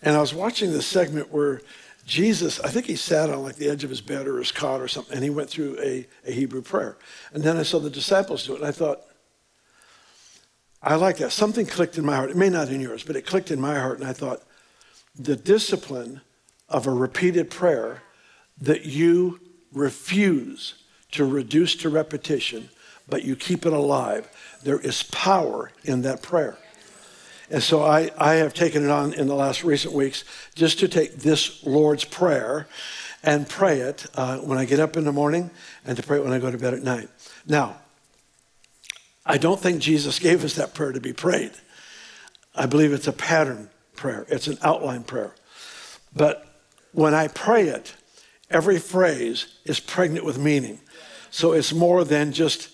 And 0.00 0.16
I 0.16 0.20
was 0.20 0.32
watching 0.32 0.72
the 0.72 0.80
segment 0.80 1.30
where 1.30 1.60
Jesus, 2.06 2.58
I 2.60 2.68
think 2.68 2.86
he 2.86 2.96
sat 2.96 3.28
on 3.28 3.42
like 3.42 3.56
the 3.56 3.68
edge 3.68 3.84
of 3.84 3.90
his 3.90 4.00
bed 4.00 4.26
or 4.26 4.38
his 4.38 4.50
cot 4.50 4.80
or 4.80 4.88
something, 4.88 5.14
and 5.14 5.22
he 5.22 5.30
went 5.30 5.50
through 5.50 5.78
a, 5.80 6.08
a 6.26 6.32
Hebrew 6.32 6.62
prayer. 6.62 6.96
And 7.34 7.42
then 7.42 7.58
I 7.58 7.62
saw 7.62 7.78
the 7.78 7.90
disciples 7.90 8.46
do 8.46 8.54
it, 8.54 8.60
and 8.60 8.66
I 8.66 8.72
thought, 8.72 9.02
I 10.82 10.96
like 10.96 11.18
that. 11.18 11.30
Something 11.30 11.66
clicked 11.66 11.98
in 11.98 12.04
my 12.04 12.16
heart. 12.16 12.30
It 12.30 12.36
may 12.36 12.48
not 12.48 12.70
in 12.70 12.80
yours, 12.80 13.04
but 13.04 13.14
it 13.14 13.26
clicked 13.26 13.50
in 13.50 13.60
my 13.60 13.78
heart, 13.78 14.00
and 14.00 14.08
I 14.08 14.12
thought, 14.12 14.42
the 15.14 15.36
discipline 15.36 16.22
of 16.68 16.86
a 16.86 16.90
repeated 16.90 17.50
prayer 17.50 18.02
that 18.62 18.86
you 18.86 19.40
refuse 19.72 20.74
to 21.12 21.24
reduce 21.24 21.76
to 21.76 21.90
repetition 21.90 22.70
but 23.08 23.24
you 23.24 23.36
keep 23.36 23.66
it 23.66 23.72
alive. 23.72 24.28
There 24.62 24.78
is 24.78 25.02
power 25.04 25.72
in 25.84 26.02
that 26.02 26.22
prayer. 26.22 26.56
And 27.50 27.62
so 27.62 27.82
I, 27.82 28.10
I 28.16 28.34
have 28.34 28.54
taken 28.54 28.82
it 28.82 28.90
on 28.90 29.12
in 29.12 29.26
the 29.26 29.34
last 29.34 29.62
recent 29.62 29.92
weeks 29.92 30.24
just 30.54 30.78
to 30.80 30.88
take 30.88 31.16
this 31.16 31.62
Lord's 31.64 32.04
Prayer 32.04 32.66
and 33.22 33.48
pray 33.48 33.80
it 33.80 34.06
uh, 34.14 34.38
when 34.38 34.58
I 34.58 34.64
get 34.64 34.80
up 34.80 34.96
in 34.96 35.04
the 35.04 35.12
morning 35.12 35.50
and 35.84 35.96
to 35.96 36.02
pray 36.02 36.16
it 36.16 36.24
when 36.24 36.32
I 36.32 36.38
go 36.38 36.50
to 36.50 36.58
bed 36.58 36.74
at 36.74 36.82
night. 36.82 37.08
Now, 37.46 37.76
I 39.24 39.38
don't 39.38 39.60
think 39.60 39.80
Jesus 39.80 40.18
gave 40.18 40.44
us 40.44 40.54
that 40.54 40.74
prayer 40.74 40.92
to 40.92 41.00
be 41.00 41.12
prayed. 41.12 41.52
I 42.54 42.66
believe 42.66 42.92
it's 42.92 43.06
a 43.06 43.12
pattern 43.12 43.70
prayer, 43.96 44.26
it's 44.28 44.46
an 44.46 44.58
outline 44.62 45.04
prayer. 45.04 45.34
But 46.14 46.46
when 46.92 47.14
I 47.14 47.28
pray 47.28 47.68
it, 47.68 47.94
every 48.50 48.78
phrase 48.78 49.58
is 49.64 49.78
pregnant 49.78 50.24
with 50.24 50.38
meaning. 50.38 50.80
So 51.30 51.52
it's 51.52 51.72
more 51.72 52.04
than 52.04 52.32
just 52.32 52.71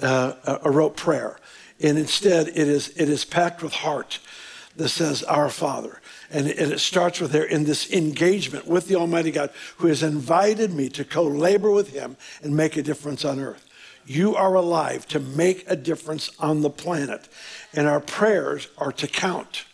uh, 0.00 0.58
a 0.62 0.70
rote 0.70 0.96
prayer. 0.96 1.38
And 1.80 1.98
instead, 1.98 2.48
it 2.48 2.56
is, 2.56 2.88
it 2.96 3.08
is 3.08 3.24
packed 3.24 3.62
with 3.62 3.72
heart 3.72 4.18
that 4.76 4.88
says, 4.88 5.22
Our 5.22 5.48
Father. 5.48 6.00
And 6.30 6.48
it, 6.48 6.58
and 6.58 6.72
it 6.72 6.80
starts 6.80 7.20
with 7.20 7.32
there 7.32 7.44
in 7.44 7.64
this 7.64 7.92
engagement 7.92 8.66
with 8.66 8.88
the 8.88 8.96
Almighty 8.96 9.30
God 9.30 9.50
who 9.78 9.88
has 9.88 10.02
invited 10.02 10.72
me 10.72 10.88
to 10.90 11.04
co 11.04 11.22
labor 11.22 11.70
with 11.70 11.92
Him 11.92 12.16
and 12.42 12.56
make 12.56 12.76
a 12.76 12.82
difference 12.82 13.24
on 13.24 13.38
earth. 13.38 13.64
You 14.06 14.34
are 14.36 14.54
alive 14.54 15.06
to 15.08 15.20
make 15.20 15.64
a 15.66 15.76
difference 15.76 16.30
on 16.38 16.62
the 16.62 16.70
planet. 16.70 17.28
And 17.72 17.86
our 17.86 18.00
prayers 18.00 18.68
are 18.78 18.92
to 18.92 19.06
count, 19.06 19.64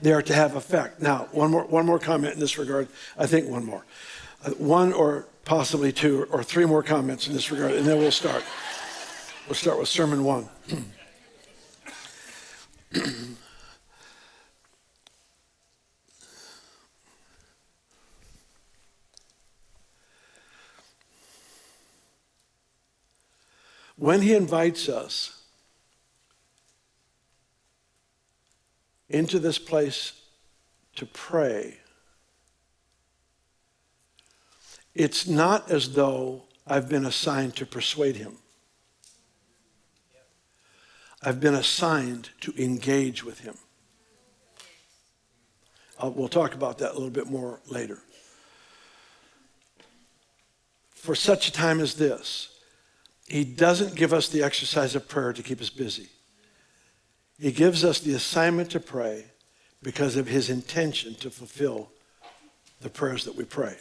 they 0.00 0.12
are 0.12 0.22
to 0.22 0.34
have 0.34 0.56
effect. 0.56 1.00
Now, 1.00 1.28
one 1.32 1.50
more, 1.50 1.64
one 1.64 1.86
more 1.86 1.98
comment 1.98 2.34
in 2.34 2.40
this 2.40 2.58
regard. 2.58 2.88
I 3.16 3.26
think 3.26 3.48
one 3.48 3.64
more. 3.64 3.84
Uh, 4.44 4.50
one 4.50 4.92
or 4.92 5.26
possibly 5.44 5.92
two 5.92 6.26
or 6.30 6.42
three 6.42 6.64
more 6.64 6.82
comments 6.82 7.26
in 7.26 7.34
this 7.34 7.50
regard, 7.50 7.72
and 7.72 7.86
then 7.86 7.98
we'll 7.98 8.10
start. 8.10 8.44
We'll 9.46 9.56
start 9.56 9.78
with 9.78 9.88
sermon 9.88 10.22
one. 10.22 10.48
when 23.96 24.22
he 24.22 24.34
invites 24.34 24.88
us 24.88 25.42
into 29.08 29.38
this 29.40 29.58
place 29.58 30.12
to 30.96 31.04
pray, 31.06 31.78
it's 34.94 35.26
not 35.26 35.70
as 35.70 35.94
though 35.94 36.42
I've 36.66 36.88
been 36.88 37.06
assigned 37.06 37.56
to 37.56 37.66
persuade 37.66 38.16
him. 38.16 38.38
I've 41.22 41.40
been 41.40 41.54
assigned 41.54 42.30
to 42.40 42.52
engage 42.62 43.22
with 43.22 43.40
him. 43.40 43.54
Uh, 46.02 46.10
we'll 46.10 46.28
talk 46.28 46.54
about 46.54 46.78
that 46.78 46.90
a 46.90 46.94
little 46.94 47.10
bit 47.10 47.28
more 47.28 47.60
later. 47.68 47.98
For 50.90 51.14
such 51.14 51.48
a 51.48 51.52
time 51.52 51.80
as 51.80 51.94
this, 51.94 52.48
he 53.28 53.44
doesn't 53.44 53.94
give 53.94 54.12
us 54.12 54.28
the 54.28 54.42
exercise 54.42 54.94
of 54.94 55.08
prayer 55.08 55.32
to 55.32 55.42
keep 55.42 55.60
us 55.60 55.70
busy. 55.70 56.08
He 57.38 57.52
gives 57.52 57.84
us 57.84 58.00
the 58.00 58.14
assignment 58.14 58.70
to 58.70 58.80
pray 58.80 59.26
because 59.82 60.16
of 60.16 60.26
his 60.26 60.50
intention 60.50 61.14
to 61.16 61.30
fulfill 61.30 61.90
the 62.80 62.90
prayers 62.90 63.24
that 63.24 63.36
we 63.36 63.44
pray. 63.44 63.76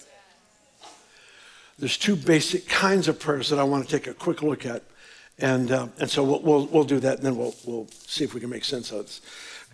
There's 1.79 1.97
two 1.97 2.15
basic 2.15 2.67
kinds 2.67 3.07
of 3.07 3.19
prayers 3.19 3.49
that 3.49 3.59
I 3.59 3.63
want 3.63 3.87
to 3.87 3.97
take 3.97 4.07
a 4.07 4.13
quick 4.13 4.43
look 4.43 4.65
at. 4.65 4.83
And, 5.41 5.71
uh, 5.71 5.87
and 5.99 6.09
so 6.09 6.23
we'll, 6.23 6.41
we'll, 6.41 6.65
we'll, 6.67 6.83
do 6.83 6.99
that 6.99 7.17
and 7.17 7.25
then 7.25 7.35
we'll, 7.35 7.55
we'll 7.65 7.87
see 8.05 8.23
if 8.23 8.33
we 8.35 8.39
can 8.39 8.49
make 8.49 8.63
sense 8.63 8.91
of 8.91 9.07
this. 9.07 9.21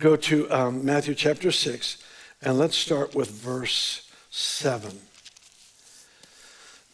Go 0.00 0.16
to 0.16 0.50
um, 0.50 0.84
Matthew 0.84 1.14
chapter 1.14 1.52
6 1.52 1.98
and 2.40 2.58
let's 2.58 2.76
start 2.76 3.14
with 3.14 3.30
verse 3.30 4.10
7. 4.30 4.98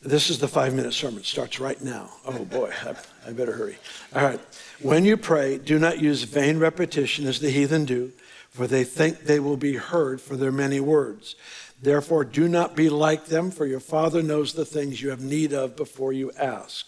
This 0.03 0.29
is 0.29 0.39
the 0.39 0.49
five 0.49 0.75
minute 0.75 0.93
sermon. 0.93 1.21
It 1.21 1.25
starts 1.25 1.59
right 1.59 1.81
now. 1.81 2.11
Oh 2.27 2.45
boy, 2.45 2.71
I, 2.85 2.95
I 3.27 3.33
better 3.33 3.53
hurry. 3.53 3.79
All 4.15 4.23
right. 4.23 4.41
When 4.83 5.07
you 5.07 5.17
pray, 5.17 5.57
do 5.57 5.79
not 5.79 5.99
use 5.99 6.25
vain 6.25 6.59
repetition 6.59 7.27
as 7.27 7.41
the 7.41 7.51
heathen 7.51 7.87
do, 7.87 8.13
for 8.51 8.67
they 8.67 8.85
think 8.85 9.21
they 9.21 9.41
will 9.41 9.57
be 9.57 9.77
heard 9.77 10.21
for 10.21 10.37
their 10.37 10.53
many 10.53 10.79
words. 10.79 11.37
Therefore, 11.81 12.25
do 12.25 12.49
not 12.49 12.77
be 12.77 12.91
like 12.91 13.27
them, 13.27 13.51
for 13.51 13.65
your 13.65 13.81
Father 13.81 14.23
knows 14.23 14.53
the 14.53 14.67
things 14.67 15.01
you 15.01 15.09
have 15.09 15.23
need 15.23 15.55
of 15.55 15.75
before 15.75 16.13
you 16.13 16.33
ask. 16.39 16.87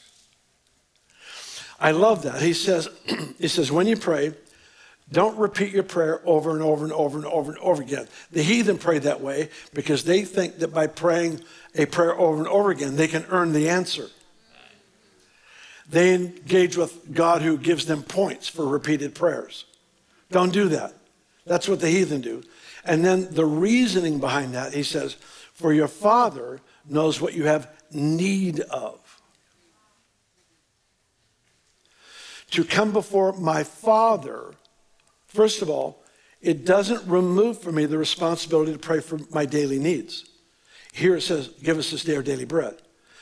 I 1.79 1.91
love 1.91 2.23
that. 2.23 2.41
He 2.41 2.53
says, 2.53 2.89
he 3.39 3.49
says, 3.49 3.71
when 3.71 3.87
you 3.87 3.97
pray, 3.97 4.35
don't 5.13 5.39
repeat 5.39 5.73
your 5.73 5.85
prayer 5.85 6.21
over 6.25 6.51
and 6.51 6.63
over 6.63 6.85
and 6.85 6.93
over 6.93 7.17
and 7.19 7.27
over 7.27 7.53
and 7.53 7.61
over 7.61 7.83
again. 7.83 8.09
The 8.33 8.43
heathen 8.43 8.79
pray 8.79 8.99
that 9.01 9.21
way 9.21 9.51
because 9.73 10.05
they 10.05 10.25
think 10.25 10.59
that 10.59 10.75
by 10.75 10.89
praying 10.89 11.43
a 11.77 11.87
prayer 11.87 12.19
over 12.19 12.39
and 12.39 12.49
over 12.49 12.71
again, 12.71 12.97
they 12.97 13.07
can 13.07 13.25
earn 13.29 13.53
the 13.53 13.69
answer. 13.69 14.09
They 15.89 16.15
engage 16.15 16.77
with 16.77 17.15
God 17.15 17.43
who 17.43 17.57
gives 17.57 17.87
them 17.87 18.03
points 18.03 18.49
for 18.49 18.67
repeated 18.67 19.15
prayers. 19.15 19.65
Don't 20.31 20.53
do 20.53 20.69
that. 20.71 20.95
That's 21.45 21.69
what 21.69 21.81
the 21.81 21.89
heathen 21.89 22.21
do. 22.21 22.43
And 22.85 23.05
then 23.05 23.33
the 23.33 23.45
reasoning 23.45 24.19
behind 24.19 24.55
that, 24.55 24.75
he 24.75 24.83
says, 24.83 25.15
For 25.55 25.73
your 25.73 25.87
Father 25.87 26.61
knows 26.89 27.21
what 27.21 27.35
you 27.35 27.45
have 27.45 27.71
need 27.93 28.61
of. 28.61 28.99
To 32.57 32.65
come 32.65 32.91
before 32.91 33.35
my 33.35 33.65
Father, 33.65 34.55
first 35.27 35.61
of 35.61 35.69
all, 35.69 36.03
it 36.41 36.65
doesn't 36.65 37.07
remove 37.07 37.61
from 37.61 37.75
me 37.75 37.85
the 37.85 37.99
responsibility 37.99 38.73
to 38.73 38.79
pray 38.79 39.01
for 39.01 39.19
my 39.31 39.45
daily 39.45 39.79
needs. 39.79 40.25
Here 40.91 41.15
it 41.15 41.21
says, 41.21 41.49
Give 41.49 41.77
us 41.77 41.91
this 41.91 42.03
day 42.03 42.17
our 42.17 42.23
daily 42.23 42.47
bread. 42.47 42.77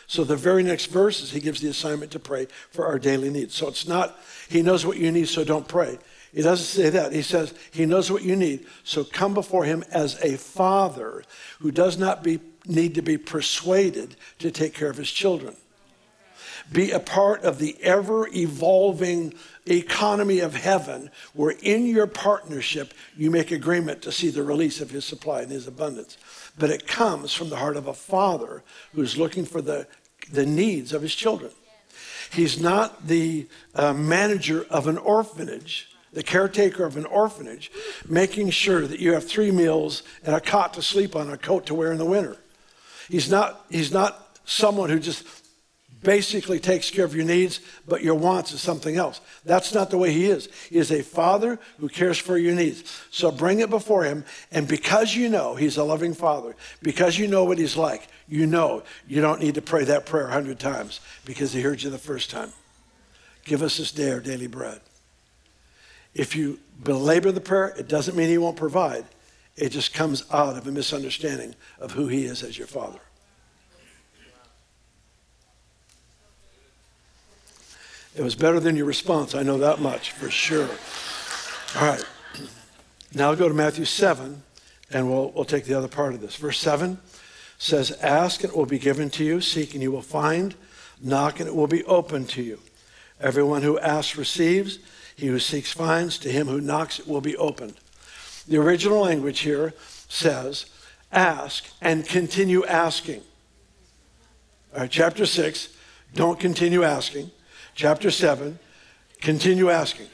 So 0.07 0.23
the 0.23 0.37
very 0.37 0.63
next 0.63 0.87
verses, 0.87 1.33
he 1.33 1.41
gives 1.41 1.61
the 1.61 1.69
assignment 1.69 2.13
to 2.13 2.21
pray 2.21 2.47
for 2.71 2.87
our 2.87 2.97
daily 2.97 3.29
needs. 3.29 3.57
So 3.57 3.67
it's 3.67 3.89
not, 3.89 4.17
he 4.49 4.63
knows 4.63 4.87
what 4.87 4.99
you 4.99 5.11
need, 5.11 5.27
so 5.27 5.43
don't 5.43 5.67
pray. 5.67 5.99
He 6.33 6.43
doesn't 6.43 6.67
say 6.67 6.91
that. 6.91 7.13
He 7.13 7.23
says, 7.23 7.55
He 7.73 7.87
knows 7.87 8.13
what 8.13 8.23
you 8.23 8.37
need. 8.37 8.67
So 8.85 9.03
come 9.03 9.35
before 9.35 9.65
Him 9.65 9.83
as 9.91 10.15
a 10.23 10.37
father 10.37 11.25
who 11.59 11.73
does 11.73 11.99
not 11.99 12.23
be, 12.23 12.39
need 12.67 12.95
to 12.95 13.03
be 13.03 13.19
persuaded 13.19 14.15
to 14.39 14.53
take 14.53 14.75
care 14.75 14.91
of 14.91 14.97
His 14.97 15.11
children. 15.11 15.57
Be 16.73 16.91
a 16.91 17.01
part 17.01 17.43
of 17.45 17.59
the 17.59 17.77
ever 17.83 18.29
evolving 18.29 19.35
economy 19.67 20.41
of 20.41 20.55
heaven 20.55 21.11
where 21.33 21.55
in 21.63 21.87
your 21.87 22.07
partnership 22.07 22.93
you 23.17 23.31
make 23.31 23.51
agreement 23.51 24.03
to 24.03 24.13
see 24.13 24.31
the 24.31 24.43
release 24.43 24.81
of 24.81 24.91
His 24.91 25.05
supply 25.05 25.43
and 25.43 25.51
His 25.51 25.67
abundance 25.67 26.19
but 26.59 26.71
it 26.71 26.87
comes 26.87 27.33
from 27.33 27.51
the 27.51 27.57
heart 27.57 27.77
of 27.77 27.87
a 27.87 27.95
father 27.95 28.63
who's 28.95 29.17
looking 29.17 29.45
for 29.45 29.61
the, 29.61 29.87
the 30.31 30.47
needs 30.47 30.93
of 30.93 31.03
his 31.03 31.15
children. 31.15 31.51
He's 32.31 32.61
not 32.61 33.07
the 33.07 33.47
uh, 33.75 33.93
manager 33.93 34.67
of 34.71 34.87
an 34.87 34.99
orphanage, 34.99 35.91
the 36.13 36.23
caretaker 36.23 36.85
of 36.85 36.97
an 36.97 37.07
orphanage, 37.07 37.71
making 38.09 38.51
sure 38.51 38.87
that 38.87 39.01
you 39.01 39.13
have 39.13 39.27
three 39.27 39.51
meals 39.51 40.03
and 40.25 40.35
a 40.35 40.41
cot 40.41 40.75
to 40.75 40.83
sleep 40.83 41.17
on, 41.17 41.31
a 41.31 41.37
coat 41.37 41.67
to 41.67 41.75
wear 41.75 41.93
in 41.93 41.99
the 41.99 42.05
winter. 42.05 42.37
He's 43.09 43.31
not, 43.31 43.65
he's 43.69 43.93
not 43.93 44.39
someone 44.45 44.91
who 44.91 44.99
just 44.99 45.27
basically 46.05 46.61
takes 46.61 46.91
care 46.91 47.05
of 47.05 47.17
your 47.17 47.25
needs, 47.25 47.61
but 47.89 48.03
your 48.03 48.15
wants 48.15 48.53
is 48.53 48.61
something 48.61 48.97
else. 48.97 49.21
That's 49.45 49.75
not 49.75 49.91
the 49.91 49.99
way 49.99 50.13
he 50.13 50.27
is. 50.27 50.49
He 50.71 50.77
is 50.77 50.93
a 50.93 51.03
father 51.03 51.59
who 51.81 51.89
cares 51.89 52.19
for 52.19 52.39
your 52.39 52.55
needs. 52.55 52.85
So 53.11 53.33
bring 53.33 53.59
it 53.59 53.71
before 53.71 54.05
him, 54.05 54.25
and 54.53 54.69
because 54.69 55.17
you 55.17 55.29
know 55.29 55.57
he's 55.57 55.77
a 55.77 55.85
loving 55.85 56.15
father, 56.15 56.55
because 56.83 57.19
you 57.19 57.27
know 57.27 57.45
what 57.45 57.59
he's 57.59 57.77
like, 57.77 58.07
you 58.29 58.47
know 58.47 58.85
you 59.09 59.21
don't 59.21 59.41
need 59.41 59.57
to 59.57 59.63
pray 59.63 59.85
that 59.85 60.07
prayer 60.07 60.29
a 60.29 60.33
hundred 60.33 60.61
times 60.61 61.01
because 61.25 61.53
he 61.53 61.63
heard 61.63 61.83
you 61.83 61.91
the 61.91 61.99
first 61.99 62.31
time. 62.31 62.53
Give 63.45 63.63
us 63.63 63.79
this 63.79 63.93
day 63.93 64.11
our 64.13 64.21
daily 64.21 64.47
bread. 64.47 64.81
If 66.15 66.37
you 66.37 66.61
belabor 66.83 67.33
the 67.33 67.41
prayer, 67.41 67.75
it 67.77 67.89
doesn't 67.89 68.17
mean 68.17 68.29
he 68.29 68.39
won't 68.39 68.57
provide. 68.57 69.05
It 69.57 69.71
just 69.71 69.93
comes 69.93 70.25
out 70.33 70.57
of 70.57 70.67
a 70.67 70.73
misunderstanding 70.73 71.55
of 71.79 71.93
who 71.93 72.09
he 72.09 72.25
is 72.25 72.43
as 72.43 72.57
your 72.57 72.67
father. 72.67 73.01
It 78.17 78.23
was 78.23 78.37
better 78.37 78.61
than 78.61 78.77
your 78.77 78.87
response. 78.87 79.35
I 79.35 79.43
know 79.43 79.59
that 79.59 79.81
much 79.81 80.13
for 80.13 80.31
sure. 80.31 80.69
All 81.77 81.89
right. 81.89 82.05
Now 83.13 83.31
I'll 83.31 83.37
go 83.37 83.49
to 83.49 83.55
Matthew 83.55 83.85
7, 83.85 84.43
and 84.93 85.11
we'll, 85.11 85.33
we'll 85.33 85.45
take 85.45 85.65
the 85.65 85.75
other 85.75 85.89
part 85.89 86.15
of 86.15 86.21
this. 86.21 86.37
Verse 86.37 86.59
7 86.61 86.99
says, 87.59 87.91
Ask 88.01 88.45
and 88.45 88.53
it 88.53 88.57
will 88.57 88.67
be 88.67 88.79
given 88.79 89.11
to 89.11 89.25
you, 89.25 89.41
seek 89.41 89.75
and 89.75 89.83
you 89.83 89.91
will 89.91 90.03
find, 90.03 90.55
knock 91.01 91.41
and 91.41 91.49
it 91.49 91.57
will 91.57 91.67
be 91.67 91.83
opened 91.85 92.29
to 92.31 92.43
you. 92.43 92.61
Everyone 93.21 93.63
who 93.63 93.81
asks 93.81 94.17
receives, 94.17 94.79
he 95.17 95.27
who 95.27 95.41
seeks 95.41 95.73
finds, 95.73 96.17
to 96.19 96.31
him 96.31 96.47
who 96.47 96.61
knocks 96.61 97.01
it 97.01 97.09
will 97.09 97.21
be 97.21 97.37
opened. 97.37 97.75
The 98.47 98.59
original 98.59 99.01
language 99.01 99.41
here 99.41 99.75
says, 100.09 100.67
Ask 101.11 101.65
and 101.81 102.07
continue 102.07 102.65
asking. 102.65 103.23
All 104.73 104.81
right, 104.81 104.91
chapter 104.91 105.27
6, 105.27 105.69
don't 106.15 106.39
continue 106.39 106.85
asking 106.85 107.33
chapter 107.75 108.11
7, 108.11 108.59
continue 109.21 109.71
asking. 109.71 110.07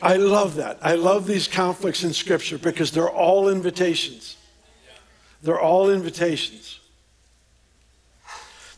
I 0.00 0.16
love 0.16 0.56
that. 0.56 0.78
I 0.80 0.94
love 0.94 1.26
these 1.26 1.48
conflicts 1.48 2.04
in 2.04 2.12
Scripture 2.12 2.58
because 2.58 2.92
they're 2.92 3.10
all 3.10 3.48
invitations. 3.48 4.36
They're 5.42 5.60
all 5.60 5.90
invitations. 5.90 6.78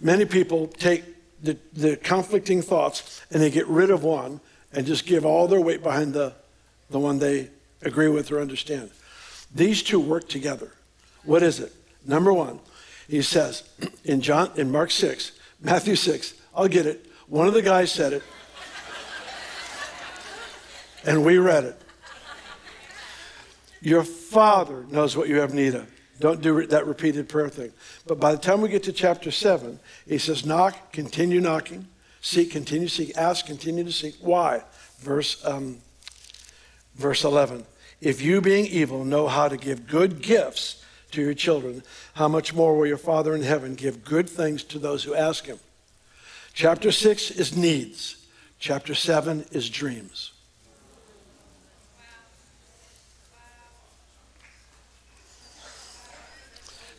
Many 0.01 0.25
people 0.25 0.67
take 0.67 1.05
the, 1.43 1.59
the 1.75 1.97
conflicting 1.97 2.63
thoughts 2.63 3.23
and 3.31 3.43
they 3.43 3.51
get 3.51 3.67
rid 3.67 3.91
of 3.91 4.03
one 4.03 4.41
and 4.73 4.87
just 4.87 5.07
give 5.07 5.27
all 5.27 5.47
their 5.47 5.61
weight 5.61 5.83
behind 5.83 6.15
the, 6.15 6.33
the 6.89 6.99
one 6.99 7.19
they 7.19 7.51
agree 7.83 8.09
with 8.09 8.31
or 8.31 8.41
understand. 8.41 8.91
These 9.55 9.83
two 9.83 10.01
work 10.01 10.29
together. 10.29 10.73
What 11.25 11.43
is 11.43 11.61
it? 11.61 11.75
Number 12.07 12.33
one, 12.33 12.61
he 13.09 13.21
says 13.21 13.69
in 14.05 14.21
John 14.21 14.51
in 14.57 14.71
Mark 14.71 14.91
6, 14.91 15.33
Matthew 15.61 15.97
6, 15.97 16.35
I'll 16.55 16.69
get 16.69 16.87
it. 16.87 17.10
One 17.31 17.47
of 17.47 17.55
the 17.55 17.63
guys 17.63 17.93
said 17.93 18.13
it. 18.13 18.25
and 21.05 21.25
we 21.25 21.39
read 21.39 21.63
it. 21.63 21.81
Your 23.81 24.03
father 24.03 24.85
knows 24.91 25.17
what 25.17 25.29
you 25.29 25.39
have 25.39 25.55
need 25.55 25.77
of. 25.77 25.89
Don't 26.19 26.43
do 26.43 26.67
that 26.67 26.87
repeated 26.87 27.29
prayer 27.29 27.49
thing. 27.49 27.73
But 28.05 28.19
by 28.19 28.33
the 28.33 28.39
time 28.39 28.61
we 28.61 28.69
get 28.69 28.83
to 28.83 28.93
chapter 28.93 29.31
7, 29.31 29.79
he 30.09 30.19
says, 30.19 30.45
Knock, 30.45 30.93
continue 30.93 31.41
knocking. 31.41 31.87
Seek, 32.21 32.51
continue 32.51 32.89
seek. 32.89 33.17
Ask, 33.17 33.47
continue 33.47 33.85
to 33.85 33.93
seek. 33.93 34.17
Why? 34.21 34.65
Verse, 34.99 35.43
um, 35.47 35.79
verse 36.97 37.23
11. 37.23 37.65
If 38.01 38.21
you, 38.21 38.41
being 38.41 38.67
evil, 38.67 39.05
know 39.05 39.29
how 39.29 39.49
to 39.49 39.57
give 39.57 39.87
good 39.87 40.21
gifts 40.21 40.85
to 41.13 41.23
your 41.23 41.35
children, 41.35 41.85
how 42.15 42.27
much 42.27 42.53
more 42.53 42.77
will 42.77 42.89
your 42.89 42.99
Father 42.99 43.37
in 43.37 43.43
heaven 43.43 43.77
give 43.77 44.05
good 44.05 44.29
things 44.29 44.65
to 44.65 44.81
those 44.81 45.05
who 45.05 45.15
ask 45.15 45.47
him? 45.47 45.61
Chapter 46.53 46.93
6 46.93 47.31
is 47.33 47.57
needs, 47.57 48.27
chapter 48.59 48.95
7 48.95 49.47
is 49.53 49.71
dreams. 49.71 50.33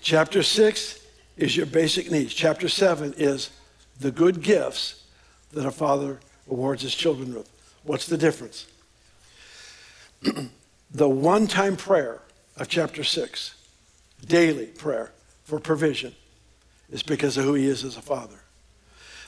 Chapter 0.02 0.42
6 0.42 1.00
is 1.38 1.56
your 1.56 1.68
basic 1.68 2.10
needs. 2.10 2.34
Chapter 2.34 2.68
7 2.68 3.14
is 3.18 3.52
the 4.00 4.12
good 4.12 4.42
gifts 4.42 5.04
that 5.52 5.66
a 5.66 5.72
father 5.72 6.20
awards 6.50 6.82
his 6.82 6.96
children 6.96 7.34
with. 7.36 7.50
What's 7.84 8.08
the 8.08 8.18
difference? 8.18 8.66
the 10.92 11.10
one 11.10 11.48
time 11.48 11.78
prayer 11.78 12.22
of 12.58 12.68
chapter 12.68 13.04
6, 13.04 13.56
daily 14.28 14.68
prayer 14.68 15.12
for 15.44 15.60
provision, 15.60 16.16
is 16.90 17.04
because 17.04 17.38
of 17.38 17.46
who 17.46 17.54
he 17.54 17.68
is 17.68 17.84
as 17.84 17.96
a 17.96 18.02
father. 18.02 18.40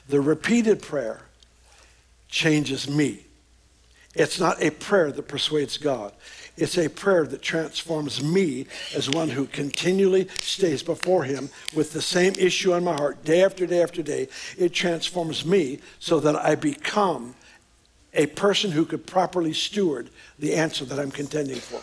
The 0.08 0.22
repeated 0.22 0.82
prayer 0.82 1.22
changes 2.28 2.90
me. 2.90 3.26
It's 4.16 4.40
not 4.40 4.62
a 4.62 4.70
prayer 4.70 5.12
that 5.12 5.28
persuades 5.28 5.78
God. 5.78 6.14
It's 6.56 6.78
a 6.78 6.88
prayer 6.88 7.26
that 7.26 7.42
transforms 7.42 8.24
me 8.24 8.68
as 8.96 9.10
one 9.10 9.30
who 9.30 9.48
continually 9.48 10.28
stays 10.40 10.84
before 10.84 11.24
Him 11.24 11.50
with 11.74 11.94
the 11.94 12.02
same 12.02 12.34
issue 12.38 12.74
on 12.74 12.84
my 12.84 12.94
heart 12.94 13.24
day 13.24 13.44
after 13.44 13.66
day 13.66 13.82
after 13.82 14.04
day. 14.04 14.28
It 14.58 14.74
transforms 14.74 15.46
me 15.46 15.80
so 16.00 16.20
that 16.20 16.36
I 16.36 16.54
become 16.54 17.34
a 18.14 18.28
person 18.28 18.70
who 18.72 18.86
could 18.86 19.08
properly 19.08 19.54
steward 19.54 20.12
the 20.38 20.54
answer 20.54 20.86
that 20.86 21.00
I'm 21.00 21.10
contending 21.10 21.60
for. 21.60 21.82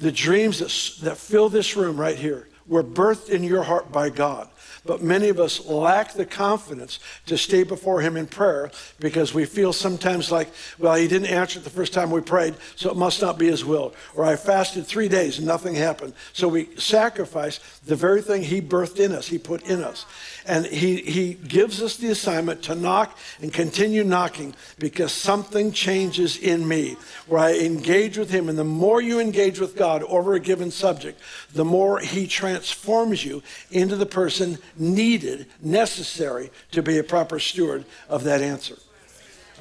The 0.00 0.12
dreams 0.12 0.58
that, 0.58 1.04
that 1.04 1.16
fill 1.16 1.48
this 1.48 1.76
room 1.76 1.96
right 1.96 2.18
here 2.18 2.48
were 2.66 2.84
birthed 2.84 3.30
in 3.30 3.42
your 3.42 3.62
heart 3.62 3.90
by 3.90 4.10
God. 4.10 4.50
But 4.86 5.02
many 5.02 5.30
of 5.30 5.40
us 5.40 5.64
lack 5.64 6.12
the 6.12 6.26
confidence 6.26 6.98
to 7.26 7.38
stay 7.38 7.62
before 7.62 8.02
Him 8.02 8.18
in 8.18 8.26
prayer 8.26 8.70
because 9.00 9.32
we 9.32 9.46
feel 9.46 9.72
sometimes 9.72 10.30
like, 10.30 10.48
well, 10.78 10.94
He 10.94 11.08
didn't 11.08 11.28
answer 11.28 11.58
it 11.58 11.64
the 11.64 11.70
first 11.70 11.94
time 11.94 12.10
we 12.10 12.20
prayed, 12.20 12.54
so 12.76 12.90
it 12.90 12.96
must 12.96 13.22
not 13.22 13.38
be 13.38 13.46
His 13.46 13.64
will. 13.64 13.94
Or 14.14 14.24
I 14.24 14.36
fasted 14.36 14.86
three 14.86 15.08
days 15.08 15.38
and 15.38 15.46
nothing 15.46 15.74
happened. 15.74 16.12
So 16.34 16.48
we 16.48 16.68
sacrifice 16.76 17.60
the 17.86 17.96
very 17.96 18.20
thing 18.20 18.42
He 18.42 18.60
birthed 18.60 19.00
in 19.00 19.12
us, 19.12 19.26
He 19.26 19.38
put 19.38 19.62
in 19.62 19.82
us. 19.82 20.04
And 20.44 20.66
He, 20.66 20.96
he 20.96 21.34
gives 21.34 21.82
us 21.82 21.96
the 21.96 22.10
assignment 22.10 22.62
to 22.64 22.74
knock 22.74 23.16
and 23.40 23.52
continue 23.52 24.04
knocking 24.04 24.54
because 24.78 25.12
something 25.12 25.72
changes 25.72 26.36
in 26.36 26.68
me 26.68 26.96
where 27.26 27.40
I 27.40 27.54
engage 27.54 28.18
with 28.18 28.30
Him. 28.30 28.50
And 28.50 28.58
the 28.58 28.64
more 28.64 29.00
you 29.00 29.18
engage 29.18 29.58
with 29.60 29.76
God 29.76 30.02
over 30.02 30.34
a 30.34 30.40
given 30.40 30.70
subject, 30.70 31.18
the 31.54 31.64
more 31.64 32.00
He 32.00 32.26
transforms 32.26 33.24
you 33.24 33.42
into 33.70 33.96
the 33.96 34.04
person 34.04 34.58
needed, 34.76 35.46
necessary 35.60 36.50
to 36.72 36.82
be 36.82 36.98
a 36.98 37.04
proper 37.04 37.38
steward 37.38 37.84
of 38.08 38.24
that 38.24 38.42
answer. 38.42 38.76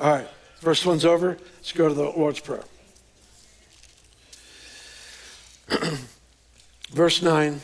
All 0.01 0.11
right, 0.11 0.27
first 0.59 0.85
one's 0.85 1.05
over. 1.05 1.37
Let's 1.57 1.71
go 1.71 1.87
to 1.87 1.93
the 1.93 2.03
Lord's 2.03 2.39
Prayer. 2.39 2.63
Verse 6.91 7.21
9, 7.21 7.61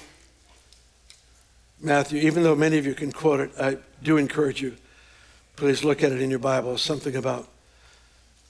Matthew, 1.82 2.22
even 2.22 2.44
though 2.44 2.56
many 2.56 2.78
of 2.78 2.86
you 2.86 2.94
can 2.94 3.12
quote 3.12 3.40
it, 3.40 3.52
I 3.60 3.78
do 4.04 4.18
encourage 4.18 4.62
you, 4.62 4.76
please 5.56 5.84
look 5.84 6.04
at 6.04 6.12
it 6.12 6.22
in 6.22 6.30
your 6.30 6.40
Bible. 6.40 6.78
Something 6.78 7.16
about 7.16 7.48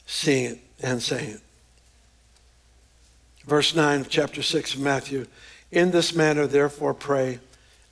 seeing 0.06 0.46
it 0.46 0.60
and 0.82 1.02
saying 1.02 1.32
it. 1.32 1.42
Verse 3.46 3.76
9 3.76 4.02
of 4.02 4.10
chapter 4.10 4.42
6 4.42 4.76
of 4.76 4.82
Matthew. 4.82 5.26
In 5.72 5.92
this 5.92 6.14
manner, 6.16 6.48
therefore, 6.48 6.94
pray 6.94 7.40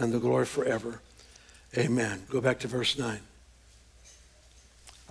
and 0.00 0.12
the 0.12 0.18
glory 0.18 0.46
forever. 0.46 1.00
Amen. 1.76 2.22
Go 2.30 2.40
back 2.40 2.58
to 2.60 2.68
verse 2.68 2.98
9. 2.98 3.20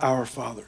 Our 0.00 0.26
Father. 0.26 0.66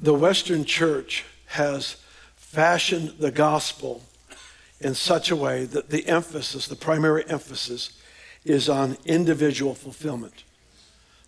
The 0.00 0.14
Western 0.14 0.64
church 0.64 1.24
has 1.46 1.96
fashioned 2.36 3.14
the 3.18 3.32
gospel 3.32 4.02
in 4.80 4.94
such 4.94 5.30
a 5.30 5.36
way 5.36 5.64
that 5.64 5.90
the 5.90 6.06
emphasis, 6.06 6.68
the 6.68 6.76
primary 6.76 7.24
emphasis, 7.28 7.90
is 8.44 8.68
on 8.68 8.96
individual 9.04 9.74
fulfillment. 9.74 10.44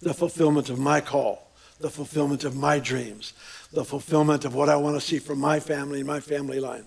The 0.03 0.15
fulfillment 0.15 0.69
of 0.71 0.79
my 0.79 1.01
call, 1.01 1.51
the 1.81 1.91
fulfillment 1.91 2.45
of 2.45 2.55
my 2.55 2.79
dreams, 2.79 3.33
the 3.73 3.85
fulfillment 3.85 4.45
of 4.45 4.55
what 4.55 4.69
I 4.69 4.77
want 4.77 4.97
to 4.97 5.01
see 5.01 5.19
for 5.19 5.35
my 5.35 5.59
family 5.59 6.01
and 6.01 6.07
my 6.07 6.21
family 6.21 6.61
line. 6.61 6.87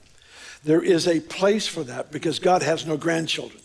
There 0.64 0.82
is 0.82 1.08
a 1.08 1.20
place 1.20 1.68
for 1.68 1.84
that 1.84 2.12
because 2.12 2.40
God 2.40 2.64
has 2.64 2.86
no 2.86 2.98
grandchildren. 2.98 3.62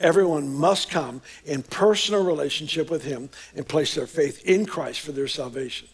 Everyone 0.00 0.52
must 0.52 0.90
come 0.90 1.22
in 1.44 1.62
personal 1.62 2.24
relationship 2.24 2.90
with 2.90 3.04
Him 3.04 3.28
and 3.54 3.68
place 3.68 3.94
their 3.94 4.06
faith 4.06 4.42
in 4.44 4.66
Christ 4.66 5.00
for 5.00 5.12
their 5.12 5.28
salvation. 5.28 5.88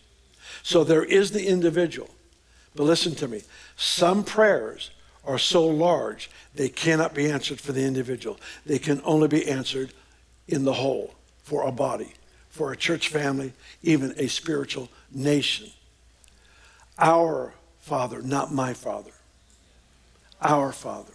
So 0.62 0.84
there 0.84 1.04
is 1.04 1.32
the 1.32 1.46
individual. 1.46 2.10
But 2.74 2.84
listen 2.84 3.14
to 3.16 3.28
me 3.28 3.42
some 3.76 4.24
prayers 4.24 4.90
are 5.24 5.38
so 5.38 5.66
large 5.66 6.30
they 6.54 6.68
cannot 6.68 7.14
be 7.14 7.30
answered 7.30 7.60
for 7.60 7.72
the 7.72 7.84
individual, 7.84 8.38
they 8.64 8.78
can 8.78 9.00
only 9.04 9.28
be 9.28 9.48
answered 9.48 9.92
in 10.48 10.64
the 10.64 10.72
whole 10.72 11.14
for 11.42 11.66
a 11.66 11.72
body, 11.72 12.14
for 12.48 12.72
a 12.72 12.76
church 12.76 13.08
family, 13.08 13.52
even 13.82 14.14
a 14.16 14.28
spiritual 14.28 14.88
nation. 15.12 15.68
Our 16.98 17.52
Father, 17.80 18.22
not 18.22 18.52
my 18.52 18.72
Father 18.74 19.12
our 20.40 20.72
Father, 20.72 21.12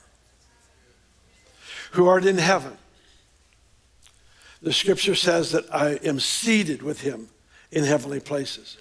who 1.91 2.07
art 2.07 2.25
in 2.25 2.37
heaven. 2.37 2.77
The 4.61 4.73
scripture 4.73 5.15
says 5.15 5.51
that 5.51 5.73
I 5.73 5.99
am 6.03 6.19
seated 6.19 6.81
with 6.81 7.01
him 7.01 7.29
in 7.71 7.83
heavenly 7.83 8.19
places. 8.19 8.77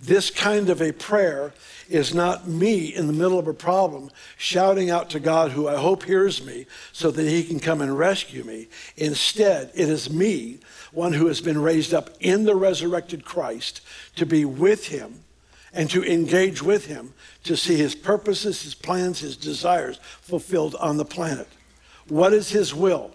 This 0.00 0.30
kind 0.30 0.68
of 0.68 0.82
a 0.82 0.90
prayer 0.90 1.54
is 1.88 2.12
not 2.12 2.48
me 2.48 2.86
in 2.86 3.06
the 3.06 3.12
middle 3.12 3.38
of 3.38 3.46
a 3.46 3.54
problem 3.54 4.10
shouting 4.36 4.90
out 4.90 5.10
to 5.10 5.20
God, 5.20 5.52
who 5.52 5.68
I 5.68 5.76
hope 5.76 6.02
hears 6.02 6.44
me, 6.44 6.66
so 6.90 7.12
that 7.12 7.28
he 7.28 7.44
can 7.44 7.60
come 7.60 7.80
and 7.80 7.96
rescue 7.96 8.42
me. 8.42 8.66
Instead, 8.96 9.70
it 9.74 9.88
is 9.88 10.10
me, 10.10 10.58
one 10.90 11.12
who 11.12 11.28
has 11.28 11.40
been 11.40 11.62
raised 11.62 11.94
up 11.94 12.10
in 12.18 12.44
the 12.44 12.56
resurrected 12.56 13.24
Christ, 13.24 13.80
to 14.16 14.26
be 14.26 14.44
with 14.44 14.88
him 14.88 15.20
and 15.72 15.88
to 15.90 16.04
engage 16.04 16.62
with 16.62 16.86
him 16.86 17.14
to 17.44 17.56
see 17.56 17.76
his 17.76 17.94
purposes, 17.94 18.62
his 18.62 18.74
plans, 18.74 19.20
his 19.20 19.36
desires 19.36 19.98
fulfilled 20.20 20.74
on 20.76 20.96
the 20.96 21.04
planet. 21.04 21.48
What 22.08 22.32
is 22.32 22.50
his 22.50 22.74
will 22.74 23.12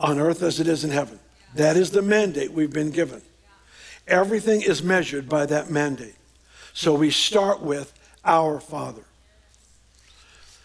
on 0.00 0.18
earth 0.18 0.42
as 0.42 0.60
it 0.60 0.66
is 0.66 0.84
in 0.84 0.90
heaven? 0.90 1.20
That 1.54 1.76
is 1.76 1.90
the 1.90 2.02
mandate 2.02 2.52
we've 2.52 2.72
been 2.72 2.90
given. 2.90 3.22
Everything 4.06 4.62
is 4.62 4.82
measured 4.82 5.28
by 5.28 5.46
that 5.46 5.70
mandate. 5.70 6.16
So 6.72 6.94
we 6.94 7.10
start 7.10 7.60
with 7.60 7.92
our 8.24 8.60
Father. 8.60 9.02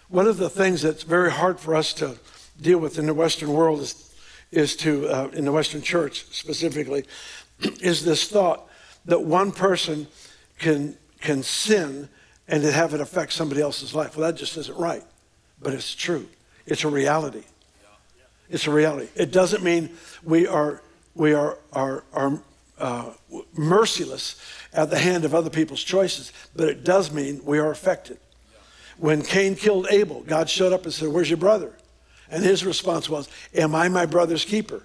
One 0.10 0.28
of 0.28 0.38
the 0.38 0.50
things 0.50 0.82
that's 0.82 1.04
very 1.04 1.32
hard 1.32 1.60
for 1.60 1.76
us 1.76 1.94
to 1.96 2.18
deal 2.62 2.78
with 2.78 3.00
in 3.00 3.08
the 3.08 3.14
Western 3.14 3.52
world 3.52 3.82
is, 3.82 4.14
is 4.52 4.76
to, 4.78 5.08
uh, 5.08 5.30
in 5.34 5.46
the 5.46 5.52
Western 5.52 5.82
church 5.82 6.26
specifically, 6.32 7.06
is 7.82 8.06
this 8.06 8.28
thought 8.28 8.68
that 9.06 9.24
one 9.24 9.52
person 9.52 10.08
can, 10.60 10.96
can 11.24 11.42
sin 11.42 12.10
and 12.48 12.64
have 12.64 12.94
it 12.94 13.00
affect 13.00 13.34
somebody 13.34 13.62
else's 13.62 13.96
life. 13.96 14.16
Well, 14.16 14.30
that 14.30 14.38
just 14.38 14.58
isn't 14.58 14.78
right, 14.78 15.04
but 15.62 15.74
it's 15.74 15.96
true. 15.96 16.28
It's 16.66 16.84
a 16.84 16.90
reality. 16.90 17.44
It's 18.50 18.68
a 18.68 18.72
reality. 18.72 19.08
It 19.16 19.32
doesn't 19.32 19.64
mean 19.64 19.90
we 20.22 20.46
are, 20.46 20.82
we 21.16 21.34
are, 21.34 21.58
are, 21.72 22.04
are 22.14 22.40
uh, 22.78 23.12
merciless 23.56 24.36
at 24.74 24.90
the 24.90 25.00
hand 25.00 25.24
of 25.24 25.34
other 25.34 25.50
people's 25.50 25.84
choices, 25.84 26.34
but 26.56 26.68
it 26.68 26.84
does 26.84 27.12
mean 27.12 27.42
we 27.46 27.58
are 27.58 27.72
affected. 27.72 28.20
When 28.98 29.22
Cain 29.24 29.56
killed 29.56 29.88
Abel, 29.90 30.24
God 30.28 30.50
showed 30.50 30.74
up 30.74 30.84
and 30.84 30.94
said, 30.94 31.08
Where's 31.08 31.30
your 31.30 31.38
brother? 31.38 31.72
And 32.30 32.44
his 32.44 32.66
response 32.66 33.10
was, 33.10 33.30
Am 33.56 33.74
I 33.74 33.88
my 33.88 34.06
brother's 34.06 34.46
keeper? 34.46 34.84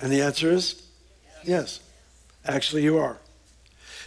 And 0.00 0.10
the 0.10 0.22
answer 0.22 0.50
is 0.50 0.82
yes. 1.44 1.80
Actually, 2.44 2.82
you 2.82 2.98
are. 2.98 3.18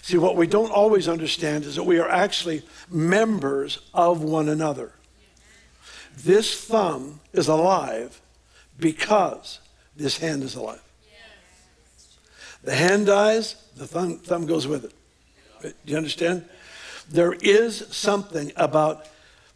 See, 0.01 0.17
what 0.17 0.35
we 0.35 0.47
don't 0.47 0.71
always 0.71 1.07
understand 1.07 1.65
is 1.65 1.75
that 1.75 1.83
we 1.83 1.99
are 1.99 2.09
actually 2.09 2.63
members 2.89 3.79
of 3.93 4.23
one 4.23 4.49
another. 4.49 4.93
This 6.17 6.65
thumb 6.65 7.21
is 7.33 7.47
alive 7.47 8.21
because 8.77 9.59
this 9.95 10.17
hand 10.17 10.43
is 10.43 10.55
alive. 10.55 10.81
The 12.63 12.75
hand 12.75 13.05
dies, 13.05 13.55
the 13.77 13.87
thumb, 13.87 14.17
thumb 14.17 14.45
goes 14.45 14.67
with 14.67 14.85
it. 14.85 14.93
Do 15.61 15.91
you 15.91 15.97
understand? 15.97 16.45
There 17.09 17.33
is 17.33 17.87
something 17.89 18.51
about, 18.55 19.07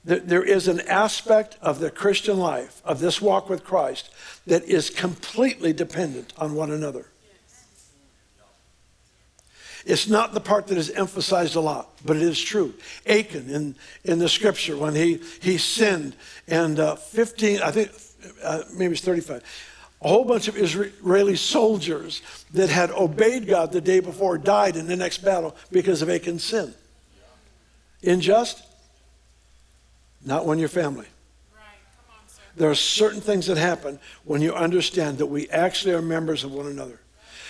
there 0.04 0.44
is 0.44 0.68
an 0.68 0.82
aspect 0.82 1.58
of 1.62 1.80
the 1.80 1.92
Christian 1.92 2.40
life, 2.40 2.82
of 2.86 3.00
this 3.00 3.22
walk 3.22 3.50
with 3.50 3.64
Christ, 3.64 4.10
that 4.48 4.64
is 4.64 4.90
completely 4.90 5.74
dependent 5.74 6.34
on 6.38 6.56
one 6.56 6.72
another. 6.72 7.08
It's 9.86 10.08
not 10.08 10.34
the 10.34 10.40
part 10.40 10.68
that 10.68 10.78
is 10.78 10.90
emphasized 10.92 11.56
a 11.56 11.60
lot, 11.60 11.90
but 12.06 12.16
it 12.16 12.22
is 12.22 12.42
true. 12.42 12.74
Achan 13.06 13.50
in, 13.50 13.76
in 14.04 14.20
the 14.20 14.30
scripture, 14.30 14.78
when 14.78 14.96
he, 14.96 15.22
he 15.42 15.58
sinned, 15.58 16.16
and 16.48 16.80
uh, 16.80 16.96
15, 16.96 17.62
I 17.62 17.72
think 17.72 17.92
uh, 18.44 18.64
maybe 18.74 18.94
it's 18.94 19.02
35, 19.02 19.44
a 20.02 20.08
whole 20.08 20.24
bunch 20.24 20.48
of 20.48 20.58
Israeli 20.58 21.36
soldiers 21.36 22.22
that 22.54 22.70
had 22.70 22.92
obeyed 22.92 23.48
God 23.48 23.72
the 23.72 23.82
day 23.82 24.00
before 24.00 24.38
died 24.38 24.78
in 24.78 24.88
the 24.88 24.96
next 24.96 25.20
battle 25.20 25.56
because 25.72 26.02
of 26.02 26.10
Achan's 26.10 26.44
sin. 26.44 26.74
Unjust? 28.04 28.64
Not 30.26 30.46
when 30.46 30.60
you're 30.60 30.70
family. 30.70 31.08
There 32.56 32.70
are 32.70 32.76
certain 32.76 33.22
things 33.22 33.48
that 33.48 33.58
happen 33.58 34.00
when 34.26 34.42
you 34.42 34.54
understand 34.54 35.18
that 35.18 35.26
we 35.26 35.50
actually 35.50 35.94
are 35.94 36.02
members 36.02 36.44
of 36.44 36.52
one 36.52 36.68
another. 36.68 37.00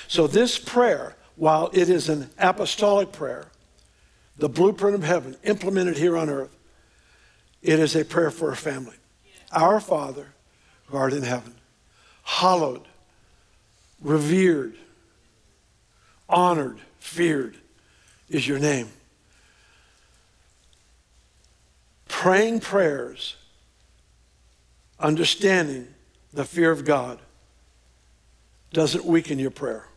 So, 0.07 0.27
this 0.27 0.57
prayer 0.57 1.15
while 1.35 1.69
it 1.73 1.89
is 1.89 2.09
an 2.09 2.29
apostolic 2.37 3.11
prayer, 3.11 3.47
the 4.37 4.49
blueprint 4.49 4.95
of 4.95 5.03
heaven 5.03 5.35
implemented 5.43 5.97
here 5.97 6.17
on 6.17 6.29
earth, 6.29 6.55
it 7.61 7.79
is 7.79 7.95
a 7.95 8.03
prayer 8.03 8.31
for 8.31 8.51
a 8.51 8.55
family. 8.55 8.95
Our 9.51 9.79
Father, 9.79 10.33
who 10.87 10.97
art 10.97 11.13
in 11.13 11.23
heaven, 11.23 11.55
hallowed, 12.23 12.87
revered, 14.01 14.75
honored, 16.27 16.79
feared 16.99 17.57
is 18.29 18.47
your 18.47 18.59
name. 18.59 18.89
Praying 22.07 22.59
prayers, 22.59 23.35
understanding 24.99 25.87
the 26.31 26.45
fear 26.45 26.71
of 26.71 26.85
God, 26.85 27.19
doesn't 28.71 29.05
weaken 29.05 29.39
your 29.39 29.51
prayer. 29.51 29.87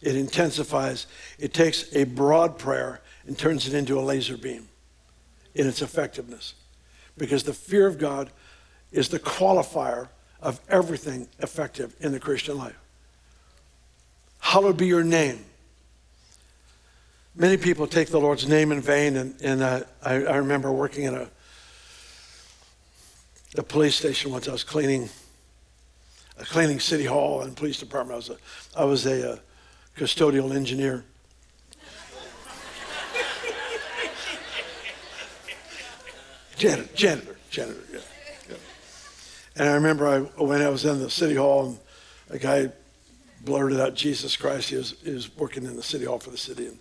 It 0.00 0.16
intensifies. 0.16 1.06
It 1.38 1.52
takes 1.52 1.94
a 1.94 2.04
broad 2.04 2.58
prayer 2.58 3.00
and 3.26 3.38
turns 3.38 3.66
it 3.66 3.74
into 3.74 3.98
a 3.98 4.02
laser 4.02 4.36
beam 4.36 4.68
in 5.54 5.66
its 5.66 5.82
effectiveness. 5.82 6.54
Because 7.16 7.42
the 7.42 7.52
fear 7.52 7.86
of 7.86 7.98
God 7.98 8.30
is 8.92 9.08
the 9.08 9.18
qualifier 9.18 10.08
of 10.40 10.60
everything 10.68 11.28
effective 11.40 11.94
in 12.00 12.12
the 12.12 12.20
Christian 12.20 12.56
life. 12.56 12.78
Hallowed 14.38 14.76
be 14.76 14.86
your 14.86 15.02
name. 15.02 15.44
Many 17.34 17.56
people 17.56 17.86
take 17.86 18.08
the 18.08 18.20
Lord's 18.20 18.48
name 18.48 18.72
in 18.72 18.80
vain, 18.80 19.16
and, 19.16 19.40
and 19.42 19.62
uh, 19.62 19.80
I, 20.02 20.14
I, 20.14 20.36
remember 20.36 20.72
working 20.72 21.06
at 21.06 21.14
a, 21.14 21.28
a 23.56 23.62
police 23.62 23.94
station 23.94 24.32
once. 24.32 24.48
I 24.48 24.52
was 24.52 24.64
cleaning, 24.64 25.08
a 26.38 26.44
cleaning 26.44 26.80
city 26.80 27.04
hall 27.04 27.42
and 27.42 27.56
police 27.56 27.78
department. 27.78 28.14
I 28.14 28.16
was 28.16 28.30
a, 28.30 28.36
I 28.80 28.84
was 28.84 29.06
a, 29.06 29.20
a 29.22 29.32
uh, 29.32 29.38
custodial 29.98 30.54
engineer. 30.54 31.04
janitor, 36.56 36.88
janitor, 36.94 37.36
janitor, 37.50 37.80
yeah, 37.92 37.98
yeah. 38.48 38.56
And 39.56 39.68
I 39.68 39.74
remember 39.74 40.06
I, 40.08 40.20
when 40.42 40.62
I 40.62 40.68
was 40.68 40.84
in 40.84 41.00
the 41.00 41.10
city 41.10 41.34
hall, 41.34 41.66
and 41.66 41.78
a 42.30 42.38
guy 42.38 42.72
blurted 43.40 43.80
out 43.80 43.94
Jesus 43.94 44.36
Christ. 44.36 44.70
He 44.70 44.76
was, 44.76 44.94
he 45.02 45.12
was 45.12 45.34
working 45.36 45.64
in 45.64 45.76
the 45.76 45.82
city 45.82 46.04
hall 46.04 46.18
for 46.18 46.30
the 46.30 46.38
city. 46.38 46.66
And, 46.66 46.78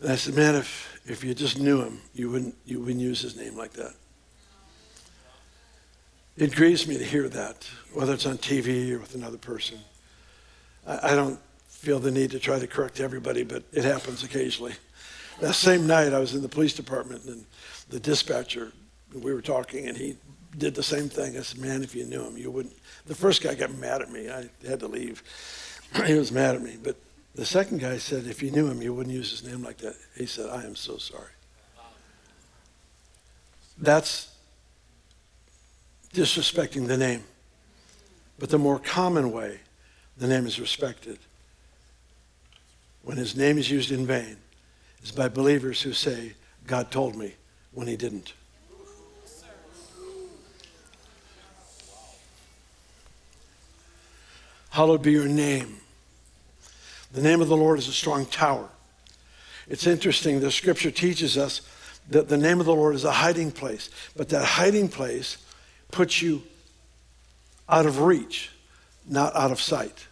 and 0.00 0.12
I 0.12 0.16
said, 0.16 0.34
man, 0.34 0.54
if, 0.54 1.00
if 1.04 1.24
you 1.24 1.34
just 1.34 1.58
knew 1.58 1.82
him, 1.82 2.00
you 2.14 2.30
wouldn't, 2.30 2.56
you 2.64 2.80
wouldn't 2.80 3.00
use 3.00 3.20
his 3.20 3.36
name 3.36 3.56
like 3.56 3.72
that. 3.74 3.94
It 6.36 6.54
grieves 6.54 6.86
me 6.86 6.96
to 6.96 7.04
hear 7.04 7.28
that, 7.28 7.68
whether 7.92 8.14
it's 8.14 8.24
on 8.24 8.38
TV 8.38 8.92
or 8.92 8.98
with 8.98 9.14
another 9.14 9.36
person. 9.36 9.78
I, 10.86 11.12
I 11.12 11.14
don't 11.14 11.38
feel 11.80 11.98
the 11.98 12.10
need 12.10 12.30
to 12.30 12.38
try 12.38 12.58
to 12.58 12.66
correct 12.66 13.00
everybody, 13.00 13.42
but 13.42 13.62
it 13.72 13.84
happens 13.84 14.22
occasionally. 14.22 14.74
That 15.40 15.54
same 15.54 15.86
night, 15.86 16.12
I 16.12 16.18
was 16.18 16.34
in 16.34 16.42
the 16.42 16.48
police 16.48 16.74
department, 16.74 17.24
and 17.24 17.46
the 17.88 17.98
dispatcher, 17.98 18.72
we 19.14 19.32
were 19.32 19.40
talking, 19.40 19.88
and 19.88 19.96
he 19.96 20.18
did 20.58 20.74
the 20.74 20.82
same 20.82 21.08
thing. 21.08 21.38
I 21.38 21.40
said, 21.40 21.58
Man, 21.58 21.82
if 21.82 21.94
you 21.94 22.04
knew 22.04 22.22
him, 22.22 22.36
you 22.36 22.50
wouldn't. 22.50 22.76
The 23.06 23.14
first 23.14 23.42
guy 23.42 23.54
got 23.54 23.72
mad 23.76 24.02
at 24.02 24.12
me. 24.12 24.28
I 24.28 24.50
had 24.68 24.80
to 24.80 24.88
leave. 24.88 25.22
he 26.06 26.12
was 26.12 26.30
mad 26.30 26.54
at 26.54 26.60
me. 26.60 26.76
But 26.82 26.96
the 27.34 27.46
second 27.46 27.80
guy 27.80 27.96
said, 27.96 28.26
If 28.26 28.42
you 28.42 28.50
knew 28.50 28.66
him, 28.66 28.82
you 28.82 28.92
wouldn't 28.92 29.14
use 29.14 29.30
his 29.30 29.50
name 29.50 29.62
like 29.62 29.78
that. 29.78 29.96
He 30.14 30.26
said, 30.26 30.50
I 30.50 30.64
am 30.64 30.76
so 30.76 30.98
sorry. 30.98 31.32
That's 33.78 34.30
disrespecting 36.12 36.88
the 36.88 36.98
name. 36.98 37.24
But 38.38 38.50
the 38.50 38.58
more 38.58 38.78
common 38.78 39.32
way, 39.32 39.60
the 40.18 40.26
name 40.26 40.44
is 40.44 40.60
respected 40.60 41.18
when 43.10 43.18
his 43.18 43.34
name 43.34 43.58
is 43.58 43.68
used 43.68 43.90
in 43.90 44.06
vain 44.06 44.36
is 45.02 45.10
by 45.10 45.28
believers 45.28 45.82
who 45.82 45.92
say, 45.92 46.32
God 46.64 46.92
told 46.92 47.16
me 47.16 47.34
when 47.72 47.88
he 47.88 47.96
didn't. 47.96 48.34
Hallowed 54.68 55.02
be 55.02 55.10
your 55.10 55.26
name. 55.26 55.78
The 57.12 57.20
name 57.20 57.40
of 57.40 57.48
the 57.48 57.56
Lord 57.56 57.80
is 57.80 57.88
a 57.88 57.92
strong 57.92 58.26
tower. 58.26 58.68
It's 59.66 59.88
interesting, 59.88 60.38
the 60.38 60.52
scripture 60.52 60.92
teaches 60.92 61.36
us 61.36 61.62
that 62.10 62.28
the 62.28 62.38
name 62.38 62.60
of 62.60 62.66
the 62.66 62.76
Lord 62.76 62.94
is 62.94 63.02
a 63.02 63.10
hiding 63.10 63.50
place, 63.50 63.90
but 64.16 64.28
that 64.28 64.44
hiding 64.44 64.88
place 64.88 65.36
puts 65.90 66.22
you 66.22 66.44
out 67.68 67.86
of 67.86 68.02
reach, 68.02 68.52
not 69.04 69.34
out 69.34 69.50
of 69.50 69.60
sight. 69.60 70.06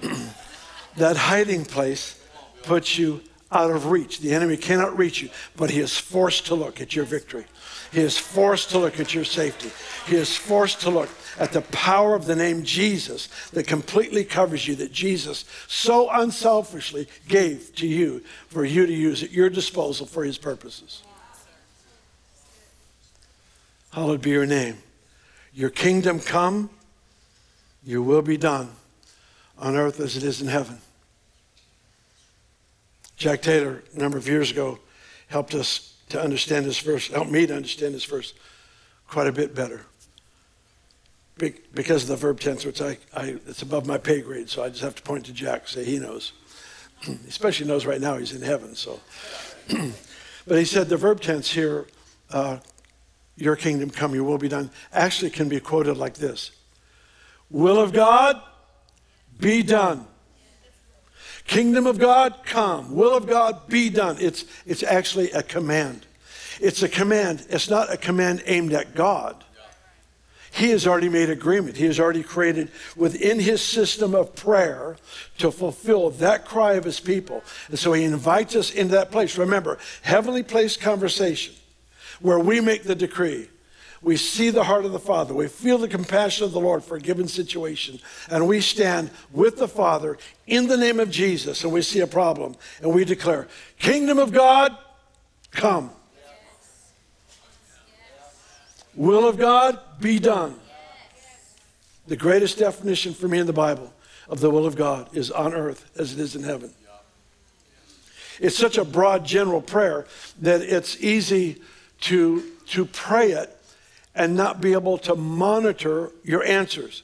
that 0.96 1.16
hiding 1.16 1.64
place 1.64 2.20
puts 2.62 2.98
you 2.98 3.20
out 3.54 3.70
of 3.70 3.86
reach. 3.86 4.20
The 4.20 4.34
enemy 4.34 4.56
cannot 4.56 4.98
reach 4.98 5.22
you, 5.22 5.30
but 5.56 5.70
he 5.70 5.80
is 5.80 5.96
forced 5.96 6.46
to 6.46 6.54
look 6.54 6.80
at 6.80 6.94
your 6.94 7.04
victory. 7.04 7.46
He 7.92 8.00
is 8.00 8.18
forced 8.18 8.70
to 8.70 8.78
look 8.78 8.98
at 8.98 9.14
your 9.14 9.24
safety. 9.24 9.70
He 10.06 10.16
is 10.16 10.36
forced 10.36 10.80
to 10.80 10.90
look 10.90 11.08
at 11.38 11.52
the 11.52 11.60
power 11.60 12.14
of 12.14 12.26
the 12.26 12.34
name 12.34 12.64
Jesus 12.64 13.28
that 13.50 13.66
completely 13.66 14.24
covers 14.24 14.66
you, 14.66 14.74
that 14.76 14.92
Jesus 14.92 15.44
so 15.68 16.10
unselfishly 16.10 17.08
gave 17.28 17.74
to 17.76 17.86
you 17.86 18.22
for 18.48 18.64
you 18.64 18.86
to 18.86 18.92
use 18.92 19.22
at 19.22 19.30
your 19.30 19.48
disposal 19.48 20.06
for 20.06 20.24
his 20.24 20.38
purposes. 20.38 21.02
Hallowed 23.92 24.22
be 24.22 24.30
your 24.30 24.46
name. 24.46 24.78
Your 25.52 25.70
kingdom 25.70 26.18
come, 26.18 26.70
your 27.84 28.02
will 28.02 28.22
be 28.22 28.36
done 28.36 28.70
on 29.58 29.76
earth 29.76 30.00
as 30.00 30.16
it 30.16 30.22
is 30.22 30.40
in 30.40 30.48
heaven. 30.48 30.78
Jack 33.16 33.42
Taylor, 33.42 33.82
a 33.94 33.98
number 33.98 34.18
of 34.18 34.26
years 34.28 34.50
ago, 34.50 34.78
helped 35.28 35.54
us 35.54 35.96
to 36.08 36.20
understand 36.20 36.66
this 36.66 36.80
verse, 36.80 37.08
helped 37.08 37.30
me 37.30 37.46
to 37.46 37.54
understand 37.54 37.94
this 37.94 38.04
verse 38.04 38.34
quite 39.08 39.26
a 39.26 39.32
bit 39.32 39.54
better. 39.54 39.82
Because 41.36 42.04
of 42.04 42.08
the 42.08 42.16
verb 42.16 42.38
tense, 42.38 42.64
which 42.64 42.80
I, 42.80 42.96
I, 43.12 43.36
it's 43.46 43.62
above 43.62 43.86
my 43.86 43.98
pay 43.98 44.20
grade, 44.20 44.48
so 44.48 44.62
I 44.62 44.68
just 44.68 44.82
have 44.82 44.94
to 44.94 45.02
point 45.02 45.26
to 45.26 45.32
Jack 45.32 45.66
say 45.66 45.84
he 45.84 45.98
knows. 45.98 46.32
especially 47.28 47.66
knows 47.66 47.86
right 47.86 48.00
now 48.00 48.16
he's 48.16 48.32
in 48.32 48.42
heaven, 48.42 48.74
so. 48.74 49.00
but 50.46 50.58
he 50.58 50.64
said 50.64 50.88
the 50.88 50.96
verb 50.96 51.20
tense 51.20 51.50
here 51.50 51.86
uh, 52.30 52.58
your 53.36 53.56
kingdom 53.56 53.90
come, 53.90 54.14
your 54.14 54.24
will 54.24 54.38
be 54.38 54.48
done, 54.48 54.70
actually 54.92 55.30
can 55.30 55.48
be 55.48 55.60
quoted 55.60 55.96
like 55.96 56.14
this 56.14 56.50
Will 57.50 57.80
of 57.80 57.92
God 57.92 58.40
be 59.38 59.62
done. 59.62 60.06
Kingdom 61.46 61.86
of 61.86 61.98
God 61.98 62.36
come. 62.44 62.94
Will 62.94 63.14
of 63.14 63.26
God 63.26 63.68
be 63.68 63.90
done. 63.90 64.16
It's, 64.18 64.44
it's 64.66 64.82
actually 64.82 65.30
a 65.32 65.42
command. 65.42 66.06
It's 66.60 66.82
a 66.82 66.88
command. 66.88 67.46
It's 67.50 67.68
not 67.68 67.92
a 67.92 67.96
command 67.96 68.42
aimed 68.46 68.72
at 68.72 68.94
God. 68.94 69.44
He 70.52 70.70
has 70.70 70.86
already 70.86 71.08
made 71.08 71.30
agreement. 71.30 71.76
He 71.76 71.86
has 71.86 71.98
already 71.98 72.22
created 72.22 72.70
within 72.94 73.40
his 73.40 73.60
system 73.60 74.14
of 74.14 74.36
prayer 74.36 74.96
to 75.38 75.50
fulfill 75.50 76.10
that 76.10 76.44
cry 76.44 76.74
of 76.74 76.84
his 76.84 77.00
people. 77.00 77.42
And 77.68 77.78
so 77.78 77.92
he 77.92 78.04
invites 78.04 78.54
us 78.54 78.70
into 78.70 78.92
that 78.92 79.10
place. 79.10 79.36
Remember, 79.36 79.78
heavenly 80.02 80.44
place 80.44 80.76
conversation 80.76 81.54
where 82.20 82.38
we 82.38 82.60
make 82.60 82.84
the 82.84 82.94
decree. 82.94 83.48
We 84.04 84.18
see 84.18 84.50
the 84.50 84.64
heart 84.64 84.84
of 84.84 84.92
the 84.92 84.98
Father. 84.98 85.32
We 85.32 85.48
feel 85.48 85.78
the 85.78 85.88
compassion 85.88 86.44
of 86.44 86.52
the 86.52 86.60
Lord 86.60 86.84
for 86.84 86.96
a 86.96 87.00
given 87.00 87.26
situation. 87.26 87.98
And 88.28 88.46
we 88.46 88.60
stand 88.60 89.10
with 89.32 89.56
the 89.56 89.66
Father 89.66 90.18
in 90.46 90.68
the 90.68 90.76
name 90.76 91.00
of 91.00 91.10
Jesus 91.10 91.64
and 91.64 91.72
we 91.72 91.80
see 91.80 92.00
a 92.00 92.06
problem 92.06 92.54
and 92.82 92.94
we 92.94 93.06
declare, 93.06 93.48
Kingdom 93.78 94.18
of 94.18 94.30
God, 94.30 94.76
come. 95.52 95.90
Will 98.94 99.26
of 99.26 99.38
God 99.38 99.80
be 99.98 100.18
done. 100.18 100.60
The 102.06 102.16
greatest 102.16 102.58
definition 102.58 103.14
for 103.14 103.26
me 103.26 103.38
in 103.38 103.46
the 103.46 103.54
Bible 103.54 103.90
of 104.28 104.40
the 104.40 104.50
will 104.50 104.66
of 104.66 104.76
God 104.76 105.16
is 105.16 105.30
on 105.30 105.54
earth 105.54 105.90
as 105.98 106.12
it 106.12 106.18
is 106.18 106.36
in 106.36 106.42
heaven. 106.42 106.74
It's 108.38 108.58
such 108.58 108.76
a 108.76 108.84
broad 108.84 109.24
general 109.24 109.62
prayer 109.62 110.06
that 110.42 110.60
it's 110.60 111.02
easy 111.02 111.62
to, 112.02 112.42
to 112.66 112.84
pray 112.84 113.30
it 113.32 113.53
and 114.14 114.36
not 114.36 114.60
be 114.60 114.72
able 114.72 114.98
to 114.98 115.14
monitor 115.14 116.10
your 116.22 116.44
answers. 116.44 117.02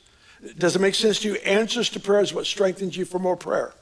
Does 0.59 0.77
it 0.77 0.81
make 0.81 0.95
sense 0.95 1.21
to 1.21 1.29
you? 1.29 1.35
Answers 1.37 1.91
to 1.91 2.01
prayer 2.01 2.21
is 2.21 2.33
what 2.33 2.47
strengthens 2.47 2.97
you 2.97 3.05
for 3.05 3.19
more 3.19 3.37
prayer. 3.37 3.73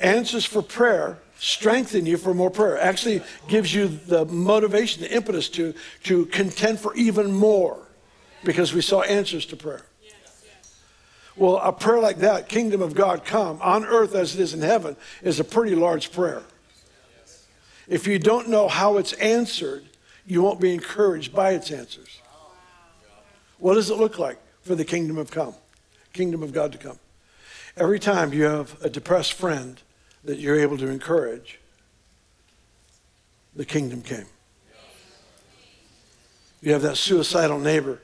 Answers 0.00 0.44
for 0.44 0.62
prayer 0.62 1.18
strengthen 1.38 2.04
you 2.06 2.16
for 2.16 2.34
more 2.34 2.50
prayer. 2.50 2.78
Actually 2.78 3.22
gives 3.48 3.72
you 3.72 3.88
the 3.88 4.24
motivation, 4.26 5.02
the 5.02 5.12
impetus 5.12 5.48
to, 5.50 5.74
to 6.04 6.26
contend 6.26 6.80
for 6.80 6.94
even 6.94 7.32
more 7.32 7.78
because 8.44 8.72
we 8.72 8.80
saw 8.80 9.02
answers 9.02 9.46
to 9.46 9.56
prayer. 9.56 9.84
Well, 11.36 11.58
a 11.58 11.72
prayer 11.72 12.00
like 12.00 12.18
that, 12.18 12.48
kingdom 12.48 12.82
of 12.82 12.94
God 12.94 13.24
come 13.24 13.60
on 13.62 13.84
earth 13.84 14.16
as 14.16 14.34
it 14.34 14.40
is 14.40 14.54
in 14.54 14.60
heaven, 14.60 14.96
is 15.22 15.38
a 15.38 15.44
pretty 15.44 15.76
large 15.76 16.10
prayer. 16.10 16.42
If 17.86 18.08
you 18.08 18.18
don't 18.18 18.48
know 18.48 18.66
how 18.66 18.98
it's 18.98 19.12
answered, 19.14 19.84
you 20.28 20.42
won't 20.42 20.60
be 20.60 20.74
encouraged 20.74 21.34
by 21.34 21.52
its 21.52 21.70
answers. 21.70 22.20
What 23.58 23.74
does 23.74 23.90
it 23.90 23.96
look 23.96 24.18
like 24.18 24.38
for 24.60 24.74
the 24.74 24.84
kingdom 24.84 25.16
of 25.16 25.30
come? 25.30 25.54
Kingdom 26.12 26.42
of 26.42 26.52
God 26.52 26.70
to 26.72 26.78
come. 26.78 26.98
Every 27.78 27.98
time 27.98 28.34
you 28.34 28.44
have 28.44 28.76
a 28.82 28.90
depressed 28.90 29.32
friend 29.32 29.80
that 30.24 30.38
you're 30.38 30.60
able 30.60 30.76
to 30.78 30.88
encourage, 30.88 31.58
the 33.56 33.64
kingdom 33.64 34.02
came. 34.02 34.26
You 36.60 36.72
have 36.72 36.82
that 36.82 36.98
suicidal 36.98 37.58
neighbor 37.58 38.00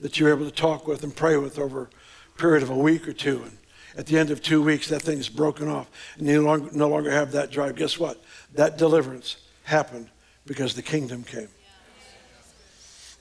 that 0.00 0.18
you're 0.18 0.30
able 0.30 0.46
to 0.46 0.54
talk 0.54 0.86
with 0.86 1.02
and 1.02 1.14
pray 1.14 1.36
with 1.36 1.58
over 1.58 1.90
a 2.34 2.38
period 2.38 2.62
of 2.62 2.70
a 2.70 2.78
week 2.78 3.06
or 3.06 3.12
two. 3.12 3.42
And 3.42 3.58
at 3.96 4.06
the 4.06 4.16
end 4.16 4.30
of 4.30 4.40
two 4.40 4.62
weeks, 4.62 4.88
that 4.88 5.02
thing's 5.02 5.28
broken 5.28 5.68
off 5.68 5.90
and 6.16 6.26
you 6.26 6.40
no 6.40 6.48
longer, 6.48 6.70
no 6.72 6.88
longer 6.88 7.10
have 7.10 7.32
that 7.32 7.50
drive. 7.50 7.76
Guess 7.76 7.98
what? 7.98 8.22
That 8.54 8.78
deliverance 8.78 9.36
happened 9.64 10.08
because 10.46 10.74
the 10.74 10.82
kingdom 10.82 11.24
came. 11.24 11.48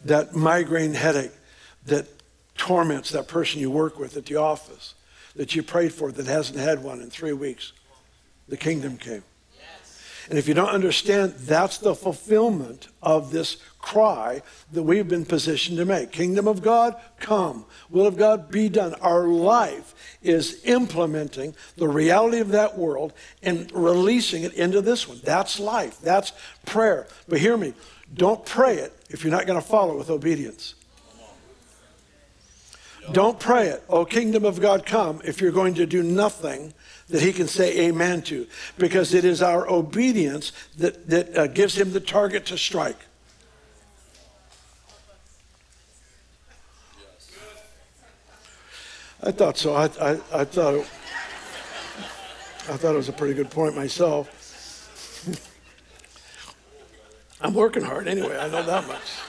That 0.06 0.36
migraine 0.36 0.94
headache 0.94 1.32
that 1.86 2.08
torments 2.58 3.12
that 3.12 3.28
person 3.28 3.62
you 3.62 3.72
work 3.72 4.00
with 4.00 4.18
at 4.18 4.26
the 4.26 4.36
office 4.36 4.96
that 5.36 5.56
you 5.56 5.64
prayed 5.64 5.94
for 5.94 6.12
that 6.12 6.26
hasn't 6.26 6.60
had 6.60 6.84
one 6.84 7.02
in 7.02 7.10
three 7.10 7.34
weeks 7.34 7.72
the 8.48 8.58
kingdom 8.58 8.98
came. 8.98 9.24
And 10.30 10.38
if 10.38 10.48
you 10.48 10.54
don't 10.54 10.70
understand, 10.70 11.34
that's 11.40 11.78
the 11.78 11.96
fulfillment 11.96 12.90
of 13.02 13.32
this 13.32 13.58
cry 13.80 14.42
that 14.74 14.84
we've 14.84 15.08
been 15.08 15.26
positioned 15.26 15.78
to 15.78 15.86
make. 15.86 16.12
Kingdom 16.12 16.50
of 16.50 16.62
God, 16.62 16.96
come. 17.20 17.64
Will 17.90 18.06
of 18.06 18.18
God 18.18 18.52
be 18.52 18.68
done. 18.68 18.94
Our 18.96 19.26
life 19.28 20.18
is 20.22 20.66
implementing 20.66 21.56
the 21.78 21.88
reality 21.88 22.40
of 22.40 22.50
that 22.50 22.78
world 22.78 23.14
and 23.42 23.72
releasing 23.72 24.44
it 24.44 24.54
into 24.56 24.82
this 24.82 25.08
one. 25.08 25.22
That's 25.24 25.62
life. 25.62 26.02
That's 26.02 26.34
prayer. 26.66 27.08
But 27.30 27.40
hear 27.40 27.56
me, 27.56 27.74
don't 28.14 28.46
pray 28.46 28.78
it 28.78 28.94
if 29.10 29.24
you're 29.24 29.32
not 29.32 29.46
going 29.46 29.60
to 29.60 29.66
follow 29.66 29.98
with 29.98 30.10
obedience. 30.10 30.76
Don't 33.12 33.40
pray 33.40 33.68
it, 33.68 33.84
oh 33.88 34.04
kingdom 34.04 34.44
of 34.44 34.60
God 34.60 34.86
come, 34.86 35.22
if 35.24 35.40
you're 35.40 35.52
going 35.52 35.76
to 35.76 35.86
do 35.86 36.04
nothing 36.04 36.74
that 37.08 37.22
he 37.22 37.32
can 37.32 37.48
say 37.48 37.88
amen 37.88 38.22
to. 38.24 38.48
Because 38.78 39.14
it 39.14 39.24
is 39.24 39.42
our 39.42 39.70
obedience 39.70 40.52
that, 40.78 41.08
that 41.10 41.38
uh, 41.38 41.48
gives 41.48 41.78
him 41.78 41.94
the 41.94 42.02
target 42.02 42.46
to 42.48 42.58
strike. 42.58 42.98
I 49.24 49.32
thought 49.32 49.58
so. 49.58 49.74
I, 49.74 49.86
I, 50.00 50.12
I 50.34 50.46
thought 50.46 50.76
it, 50.76 50.88
I 52.70 52.78
thought 52.78 52.94
it 52.94 52.98
was 52.98 53.10
a 53.10 53.14
pretty 53.14 53.34
good 53.34 53.50
point 53.50 53.76
myself. 53.76 54.37
I'm 57.40 57.54
working 57.54 57.84
hard 57.84 58.08
anyway, 58.08 58.38
I 58.38 58.48
know 58.50 58.64
that 58.64 58.88
much. 58.88 59.20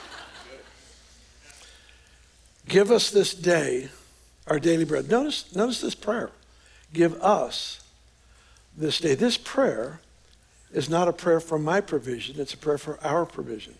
Give 2.67 2.91
us 2.91 3.09
this 3.11 3.33
day 3.33 3.89
our 4.47 4.59
daily 4.59 4.85
bread. 4.85 5.09
Notice, 5.09 5.55
notice 5.55 5.81
this 5.81 5.95
prayer. 5.95 6.31
Give 6.93 7.21
us 7.21 7.81
this 8.75 8.99
day. 8.99 9.15
This 9.15 9.37
prayer 9.37 9.99
is 10.71 10.89
not 10.89 11.07
a 11.07 11.13
prayer 11.13 11.39
for 11.39 11.59
my 11.59 11.81
provision, 11.81 12.39
it's 12.39 12.53
a 12.53 12.57
prayer 12.57 12.77
for 12.77 12.99
our 13.03 13.25
provision. 13.25 13.75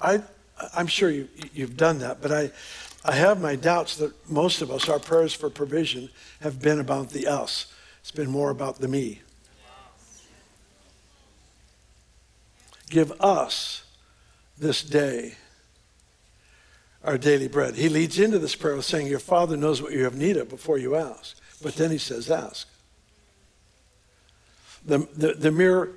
I, 0.00 0.22
I'm 0.76 0.86
sure 0.86 1.10
you, 1.10 1.28
you've 1.52 1.76
done 1.76 1.98
that, 1.98 2.22
but 2.22 2.30
I, 2.30 2.50
I 3.04 3.12
have 3.12 3.40
my 3.40 3.56
doubts 3.56 3.96
that 3.96 4.12
most 4.30 4.62
of 4.62 4.70
us, 4.70 4.88
our 4.88 5.00
prayers 5.00 5.34
for 5.34 5.50
provision 5.50 6.08
have 6.40 6.62
been 6.62 6.78
about 6.78 7.10
the 7.10 7.26
us. 7.26 7.72
It's 8.00 8.12
been 8.12 8.30
more 8.30 8.50
about 8.50 8.78
the 8.78 8.86
me. 8.86 9.22
Give 12.88 13.12
us 13.20 13.84
this 14.58 14.82
day 14.82 15.34
our 17.04 17.18
daily 17.18 17.48
bread. 17.48 17.76
He 17.76 17.88
leads 17.88 18.18
into 18.18 18.38
this 18.38 18.56
prayer 18.56 18.76
with 18.76 18.84
saying, 18.84 19.06
Your 19.06 19.18
Father 19.18 19.56
knows 19.56 19.80
what 19.80 19.92
you 19.92 20.04
have 20.04 20.16
need 20.16 20.36
of 20.36 20.48
before 20.48 20.78
you 20.78 20.96
ask. 20.96 21.36
But 21.62 21.74
then 21.76 21.90
he 21.90 21.98
says, 21.98 22.30
Ask. 22.30 22.68
The, 24.84 25.08
the, 25.14 25.34
the 25.34 25.50
mere 25.50 25.90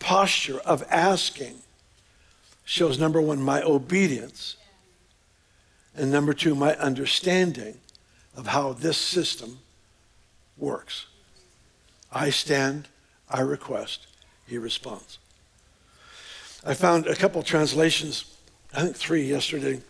posture 0.00 0.58
of 0.60 0.84
asking 0.90 1.56
shows 2.64 2.98
number 2.98 3.20
one, 3.20 3.40
my 3.40 3.62
obedience, 3.62 4.56
and 5.96 6.10
number 6.10 6.32
two, 6.32 6.54
my 6.54 6.74
understanding 6.76 7.78
of 8.36 8.48
how 8.48 8.72
this 8.72 8.96
system 8.96 9.58
works. 10.56 11.06
I 12.12 12.30
stand, 12.30 12.88
I 13.28 13.40
request, 13.40 14.06
he 14.46 14.58
responds. 14.58 15.18
I 16.66 16.72
found 16.72 17.06
a 17.06 17.14
couple 17.14 17.42
translations, 17.42 18.36
I 18.72 18.82
think 18.82 18.96
three 18.96 19.24
yesterday. 19.24 19.82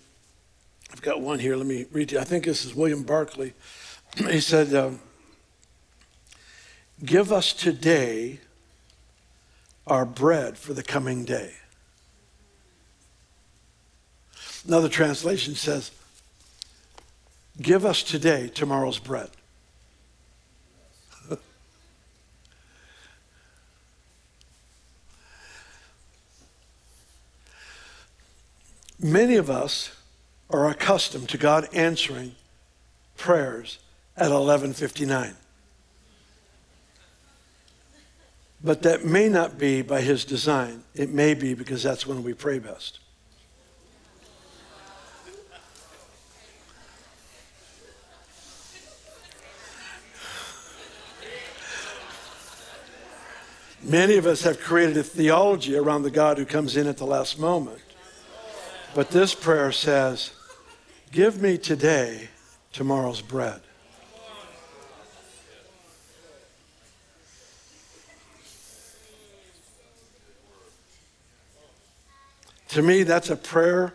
I've 0.93 1.03
got 1.03 1.21
one 1.21 1.39
here. 1.39 1.55
Let 1.55 1.67
me 1.67 1.87
read 1.93 2.11
you. 2.13 2.19
I 2.19 2.25
think 2.25 2.45
this 2.45 2.65
is 2.65 2.75
William 2.75 3.05
Barclay. 3.05 3.55
he 4.17 4.41
said, 4.41 4.75
um, 4.75 5.01
Give 7.05 7.33
us 7.33 7.53
today 7.53 8.41
our 9.87 10.05
bread 10.05 10.59
for 10.59 10.75
the 10.75 10.83
coming 10.83 11.25
day. 11.25 11.53
Another 14.67 14.89
translation 14.89 15.55
says, 15.55 15.93
Give 17.61 17.85
us 17.85 18.03
today 18.03 18.49
tomorrow's 18.49 18.99
bread. 18.99 19.31
Many 29.05 29.37
of 29.37 29.51
us 29.51 29.91
are 30.49 30.67
accustomed 30.67 31.29
to 31.29 31.37
God 31.37 31.69
answering 31.75 32.37
prayers 33.19 33.79
at 34.17 34.31
11:59. 34.31 35.37
But 38.63 38.81
that 38.81 39.05
may 39.05 39.29
not 39.29 39.59
be 39.59 39.83
by 39.83 40.01
his 40.01 40.25
design. 40.25 40.85
It 40.95 41.11
may 41.11 41.35
be 41.35 41.53
because 41.53 41.83
that's 41.83 42.07
when 42.07 42.23
we 42.23 42.33
pray 42.33 42.59
best. 42.59 42.99
Many 53.83 54.17
of 54.17 54.25
us 54.25 54.41
have 54.45 54.59
created 54.61 54.97
a 54.97 55.03
theology 55.03 55.77
around 55.77 56.05
the 56.05 56.11
God 56.11 56.39
who 56.39 56.47
comes 56.47 56.75
in 56.75 56.87
at 56.87 56.97
the 56.97 57.05
last 57.05 57.39
moment. 57.39 57.83
But 58.95 59.11
this 59.11 59.35
prayer 59.35 59.73
says, 59.73 60.31
Give 61.11 61.43
me 61.43 61.59
today 61.59 62.29
tomorrow's 62.73 63.21
bread. 63.21 63.61
To 72.69 72.83
me, 72.83 73.05
that's 73.05 73.31
a 73.31 73.37
prayer 73.37 73.95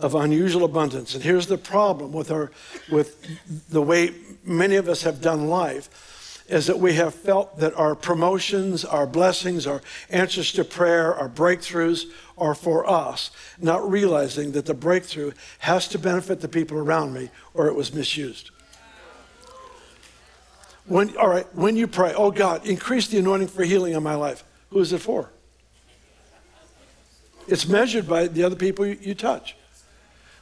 of 0.00 0.14
unusual 0.14 0.64
abundance. 0.64 1.14
And 1.14 1.22
here's 1.22 1.46
the 1.46 1.58
problem 1.58 2.12
with 2.12 2.30
our 2.30 2.50
with 2.90 3.68
the 3.68 3.82
way 3.82 4.12
many 4.44 4.76
of 4.76 4.88
us 4.88 5.02
have 5.02 5.20
done 5.20 5.48
life 5.48 6.44
is 6.48 6.66
that 6.66 6.80
we 6.80 6.94
have 6.94 7.14
felt 7.14 7.58
that 7.60 7.72
our 7.74 7.94
promotions, 7.94 8.84
our 8.84 9.06
blessings, 9.06 9.68
our 9.68 9.80
answers 10.08 10.52
to 10.52 10.64
prayer, 10.64 11.14
our 11.14 11.28
breakthroughs 11.28 12.06
are 12.40 12.54
for 12.54 12.88
us, 12.88 13.30
not 13.58 13.88
realizing 13.88 14.52
that 14.52 14.66
the 14.66 14.74
breakthrough 14.74 15.32
has 15.60 15.86
to 15.88 15.98
benefit 15.98 16.40
the 16.40 16.48
people 16.48 16.78
around 16.78 17.12
me 17.12 17.30
or 17.54 17.68
it 17.68 17.74
was 17.74 17.92
misused. 17.92 18.50
When, 20.86 21.16
all 21.16 21.28
right, 21.28 21.46
when 21.54 21.76
you 21.76 21.86
pray, 21.86 22.12
oh 22.14 22.30
God, 22.30 22.66
increase 22.66 23.06
the 23.06 23.18
anointing 23.18 23.48
for 23.48 23.62
healing 23.62 23.92
in 23.92 24.02
my 24.02 24.14
life, 24.14 24.42
who 24.70 24.80
is 24.80 24.92
it 24.92 25.00
for? 25.00 25.30
It's 27.46 27.68
measured 27.68 28.08
by 28.08 28.26
the 28.26 28.42
other 28.42 28.56
people 28.56 28.86
you, 28.86 28.98
you 29.00 29.14
touch. 29.14 29.56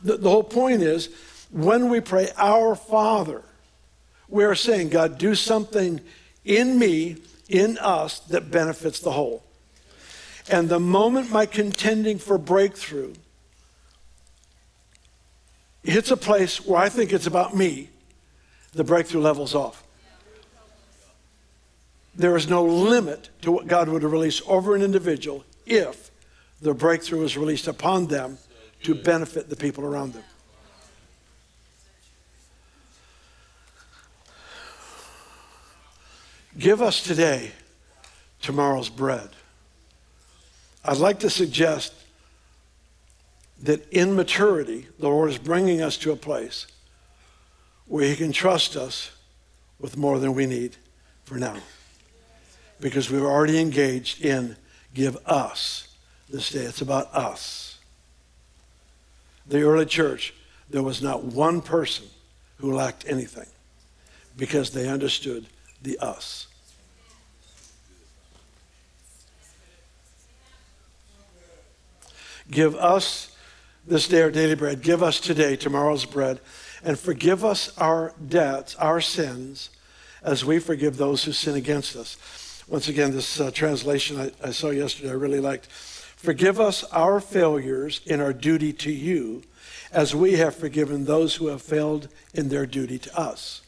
The, 0.03 0.17
the 0.17 0.31
whole 0.31 0.45
point 0.45 0.83
is 0.83 1.11
when 1.51 1.89
we 1.89 2.01
pray, 2.01 2.29
Our 2.37 2.75
Father, 2.75 3.43
we 4.29 4.45
are 4.45 4.55
saying, 4.55 4.91
God, 4.91 5.19
do 5.19 5.35
something 5.35 6.01
in 6.45 6.79
me, 6.79 7.17
in 7.49 7.79
us, 7.79 8.21
that 8.21 8.51
benefits 8.51 9.01
the 9.01 9.13
whole. 9.13 9.43
And 10.51 10.69
the 10.69 10.81
moment 10.81 11.31
my 11.31 11.47
contending 11.47 12.19
for 12.19 12.39
breakthrough 12.39 13.15
hits 15.83 16.11
a 16.11 16.17
place 16.17 16.65
where 16.65 16.81
I 16.81 16.89
think 16.89 17.13
it's 17.13 17.27
about 17.27 17.55
me, 17.55 17.91
the 18.73 18.85
breakthrough 18.85 19.21
levels 19.21 19.55
off. 19.55 19.85
There 22.15 22.37
is 22.37 22.49
no 22.49 22.65
limit 22.65 23.31
to 23.43 23.53
what 23.53 23.67
God 23.67 23.89
would 23.89 24.03
release 24.03 24.43
over 24.47 24.75
an 24.75 24.83
individual 24.83 25.45
if 25.67 26.11
the 26.61 26.75
breakthrough 26.75 27.23
is 27.25 27.37
released 27.37 27.69
upon 27.69 28.07
them 28.07 28.39
to 28.83 28.95
benefit 28.95 29.49
the 29.49 29.57
people 29.57 29.85
around 29.85 30.15
them. 30.15 30.25
Give 36.59 36.83
us 36.83 37.03
today 37.03 37.53
tomorrow's 38.41 38.89
bread. 38.89 39.31
I'd 40.89 40.97
like 40.97 41.19
to 41.19 41.29
suggest 41.29 41.93
that 43.63 43.87
in 43.93 44.17
maturity, 44.17 44.87
the 44.99 45.11
Lord 45.11 45.29
is 45.29 45.37
bringing 45.37 45.83
us 45.83 45.99
to 45.99 46.13
a 46.13 46.17
place 46.17 46.67
where 47.87 48.09
He 48.09 48.17
can 48.17 48.33
trust 48.33 48.75
us 48.75 49.11
with 49.79 49.99
more 49.99 50.19
than 50.19 50.33
we 50.33 50.47
need 50.47 50.77
for 51.25 51.35
now. 51.35 51.57
Because 52.81 53.11
we've 53.11 53.23
already 53.23 53.61
engaged 53.61 54.25
in 54.25 54.57
give 54.95 55.19
us 55.27 55.89
this 56.31 56.49
day. 56.49 56.61
It's 56.61 56.81
about 56.81 57.15
us. 57.15 57.79
The 59.47 59.61
early 59.61 59.85
church, 59.85 60.33
there 60.71 60.83
was 60.83 61.03
not 61.03 61.23
one 61.23 61.61
person 61.61 62.07
who 62.57 62.73
lacked 62.73 63.05
anything 63.07 63.49
because 64.39 64.71
they 64.71 64.89
understood 64.89 65.49
the 65.83 65.99
us. 65.99 66.48
Give 72.51 72.75
us 72.77 73.37
this 73.87 74.09
day 74.09 74.23
our 74.23 74.31
daily 74.31 74.55
bread. 74.55 74.83
Give 74.83 75.03
us 75.03 75.21
today 75.21 75.57
tomorrow's 75.57 76.05
bread. 76.05 76.41
And 76.83 76.99
forgive 76.99 77.45
us 77.45 77.77
our 77.79 78.15
debts, 78.27 78.75
our 78.77 79.01
sins, 79.01 79.71
as 80.23 80.45
we 80.45 80.59
forgive 80.59 80.97
those 80.97 81.25
who 81.25 81.33
sin 81.33 81.57
against 81.57 81.97
us. 81.97 82.65
Once 82.69 82.89
again, 82.89 83.13
this 83.13 83.41
uh, 83.41 83.51
translation 83.51 84.21
I, 84.21 84.49
I 84.49 84.51
saw 84.51 84.71
yesterday, 84.71 85.11
I 85.11 85.15
really 85.15 85.41
liked. 85.41 85.67
Forgive 85.67 86.61
us 86.61 86.85
our 86.85 87.21
failures 87.21 88.01
in 88.05 88.21
our 88.21 88.33
duty 88.33 88.73
to 88.75 88.93
you, 88.93 89.43
as 89.93 90.15
we 90.15 90.35
have 90.35 90.55
forgiven 90.55 91.05
those 91.05 91.37
who 91.37 91.47
have 91.47 91.63
failed 91.63 92.09
in 92.35 92.49
their 92.49 92.67
duty 92.67 92.99
to 92.99 93.19
us. 93.19 93.63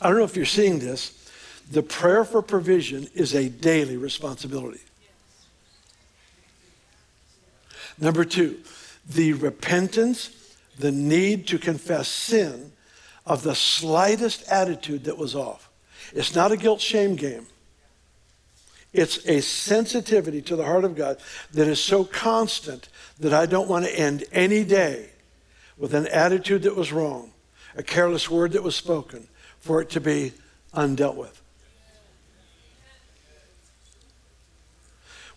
I 0.00 0.08
don't 0.08 0.18
know 0.18 0.24
if 0.24 0.36
you're 0.36 0.46
seeing 0.46 0.78
this, 0.78 1.19
the 1.70 1.82
prayer 1.82 2.24
for 2.24 2.42
provision 2.42 3.08
is 3.14 3.34
a 3.34 3.48
daily 3.48 3.96
responsibility. 3.96 4.80
Number 7.98 8.24
two, 8.24 8.58
the 9.08 9.34
repentance, 9.34 10.30
the 10.78 10.90
need 10.90 11.46
to 11.48 11.58
confess 11.58 12.08
sin 12.08 12.72
of 13.26 13.42
the 13.42 13.54
slightest 13.54 14.48
attitude 14.48 15.04
that 15.04 15.18
was 15.18 15.36
off. 15.36 15.70
It's 16.12 16.34
not 16.34 16.50
a 16.50 16.56
guilt 16.56 16.80
shame 16.80 17.14
game. 17.14 17.46
It's 18.92 19.24
a 19.26 19.40
sensitivity 19.40 20.42
to 20.42 20.56
the 20.56 20.64
heart 20.64 20.84
of 20.84 20.96
God 20.96 21.18
that 21.52 21.68
is 21.68 21.78
so 21.78 22.02
constant 22.02 22.88
that 23.20 23.32
I 23.32 23.46
don't 23.46 23.68
want 23.68 23.84
to 23.84 23.96
end 23.96 24.24
any 24.32 24.64
day 24.64 25.10
with 25.78 25.94
an 25.94 26.08
attitude 26.08 26.62
that 26.62 26.74
was 26.74 26.92
wrong, 26.92 27.32
a 27.76 27.82
careless 27.84 28.28
word 28.28 28.52
that 28.52 28.64
was 28.64 28.74
spoken, 28.74 29.28
for 29.60 29.80
it 29.80 29.90
to 29.90 30.00
be 30.00 30.32
undealt 30.74 31.14
with. 31.14 31.39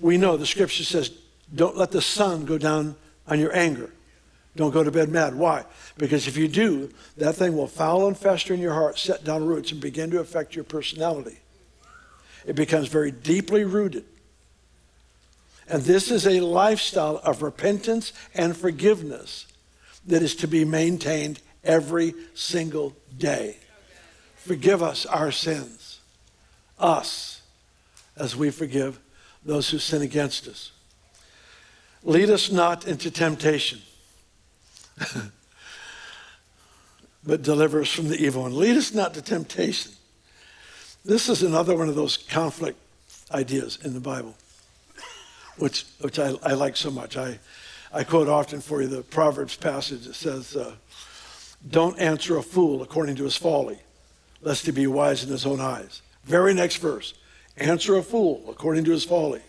We 0.03 0.17
know 0.17 0.35
the 0.35 0.45
scripture 0.45 0.83
says, 0.83 1.11
don't 1.55 1.77
let 1.77 1.91
the 1.91 2.01
sun 2.01 2.43
go 2.43 2.57
down 2.57 2.95
on 3.25 3.39
your 3.39 3.55
anger. 3.55 3.89
Don't 4.55 4.71
go 4.71 4.83
to 4.83 4.91
bed 4.91 5.07
mad. 5.07 5.33
Why? 5.33 5.63
Because 5.97 6.27
if 6.27 6.35
you 6.35 6.49
do, 6.49 6.91
that 7.15 7.35
thing 7.35 7.55
will 7.55 7.67
foul 7.67 8.07
and 8.07 8.17
fester 8.17 8.53
in 8.53 8.59
your 8.59 8.73
heart, 8.73 8.99
set 8.99 9.23
down 9.23 9.45
roots, 9.45 9.71
and 9.71 9.79
begin 9.79 10.11
to 10.11 10.19
affect 10.19 10.55
your 10.55 10.65
personality. 10.65 11.39
It 12.45 12.57
becomes 12.57 12.89
very 12.89 13.11
deeply 13.11 13.63
rooted. 13.63 14.03
And 15.69 15.83
this 15.83 16.11
is 16.11 16.27
a 16.27 16.41
lifestyle 16.41 17.21
of 17.23 17.41
repentance 17.41 18.11
and 18.35 18.57
forgiveness 18.57 19.47
that 20.05 20.21
is 20.21 20.35
to 20.35 20.47
be 20.49 20.65
maintained 20.65 21.39
every 21.63 22.13
single 22.33 22.93
day. 23.17 23.55
Forgive 24.35 24.83
us 24.83 25.05
our 25.05 25.31
sins, 25.31 26.01
us, 26.77 27.41
as 28.17 28.35
we 28.35 28.51
forgive 28.51 28.99
those 29.45 29.69
who 29.69 29.77
sin 29.77 30.01
against 30.01 30.47
us. 30.47 30.71
Lead 32.03 32.29
us 32.29 32.51
not 32.51 32.85
into 32.87 33.09
temptation, 33.09 33.81
but 37.23 37.41
deliver 37.41 37.81
us 37.81 37.89
from 37.89 38.09
the 38.09 38.17
evil 38.17 38.43
one. 38.43 38.57
Lead 38.57 38.75
us 38.75 38.93
not 38.93 39.13
to 39.13 39.21
temptation. 39.21 39.93
This 41.05 41.29
is 41.29 41.43
another 41.43 41.77
one 41.77 41.89
of 41.89 41.95
those 41.95 42.17
conflict 42.17 42.77
ideas 43.31 43.79
in 43.83 43.93
the 43.93 43.99
Bible, 43.99 44.35
which, 45.57 45.85
which 46.01 46.19
I, 46.19 46.33
I 46.43 46.53
like 46.53 46.75
so 46.75 46.91
much. 46.91 47.17
I, 47.17 47.39
I 47.93 48.03
quote 48.03 48.27
often 48.27 48.59
for 48.59 48.81
you 48.81 48.87
the 48.87 49.03
Proverbs 49.03 49.55
passage 49.55 50.05
that 50.05 50.15
says, 50.15 50.55
uh, 50.55 50.73
Don't 51.69 51.97
answer 51.99 52.37
a 52.37 52.43
fool 52.43 52.81
according 52.81 53.15
to 53.17 53.23
his 53.23 53.37
folly, 53.37 53.79
lest 54.41 54.65
he 54.65 54.71
be 54.71 54.87
wise 54.87 55.23
in 55.23 55.29
his 55.29 55.45
own 55.45 55.61
eyes. 55.61 56.01
Very 56.25 56.53
next 56.53 56.77
verse. 56.77 57.13
Answer 57.57 57.97
a 57.97 58.03
fool 58.03 58.43
according 58.49 58.85
to 58.85 58.91
his 58.91 59.03
folly. 59.03 59.41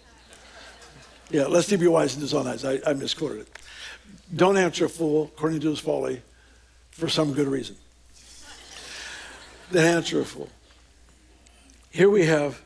Yeah, 1.30 1.46
lest 1.46 1.70
he 1.70 1.76
be 1.76 1.86
wise 1.86 2.14
in 2.14 2.20
his 2.20 2.34
eyes. 2.34 2.64
I, 2.64 2.80
I 2.86 2.92
misquoted 2.92 3.40
it. 3.40 3.58
Don't 4.34 4.56
answer 4.56 4.86
a 4.86 4.88
fool 4.88 5.30
according 5.34 5.60
to 5.60 5.70
his 5.70 5.78
folly 5.78 6.22
for 6.90 7.08
some 7.08 7.32
good 7.32 7.48
reason. 7.48 7.76
Then 9.70 9.96
answer 9.96 10.20
a 10.20 10.24
fool. 10.24 10.48
Here 11.90 12.10
we 12.10 12.26
have 12.26 12.60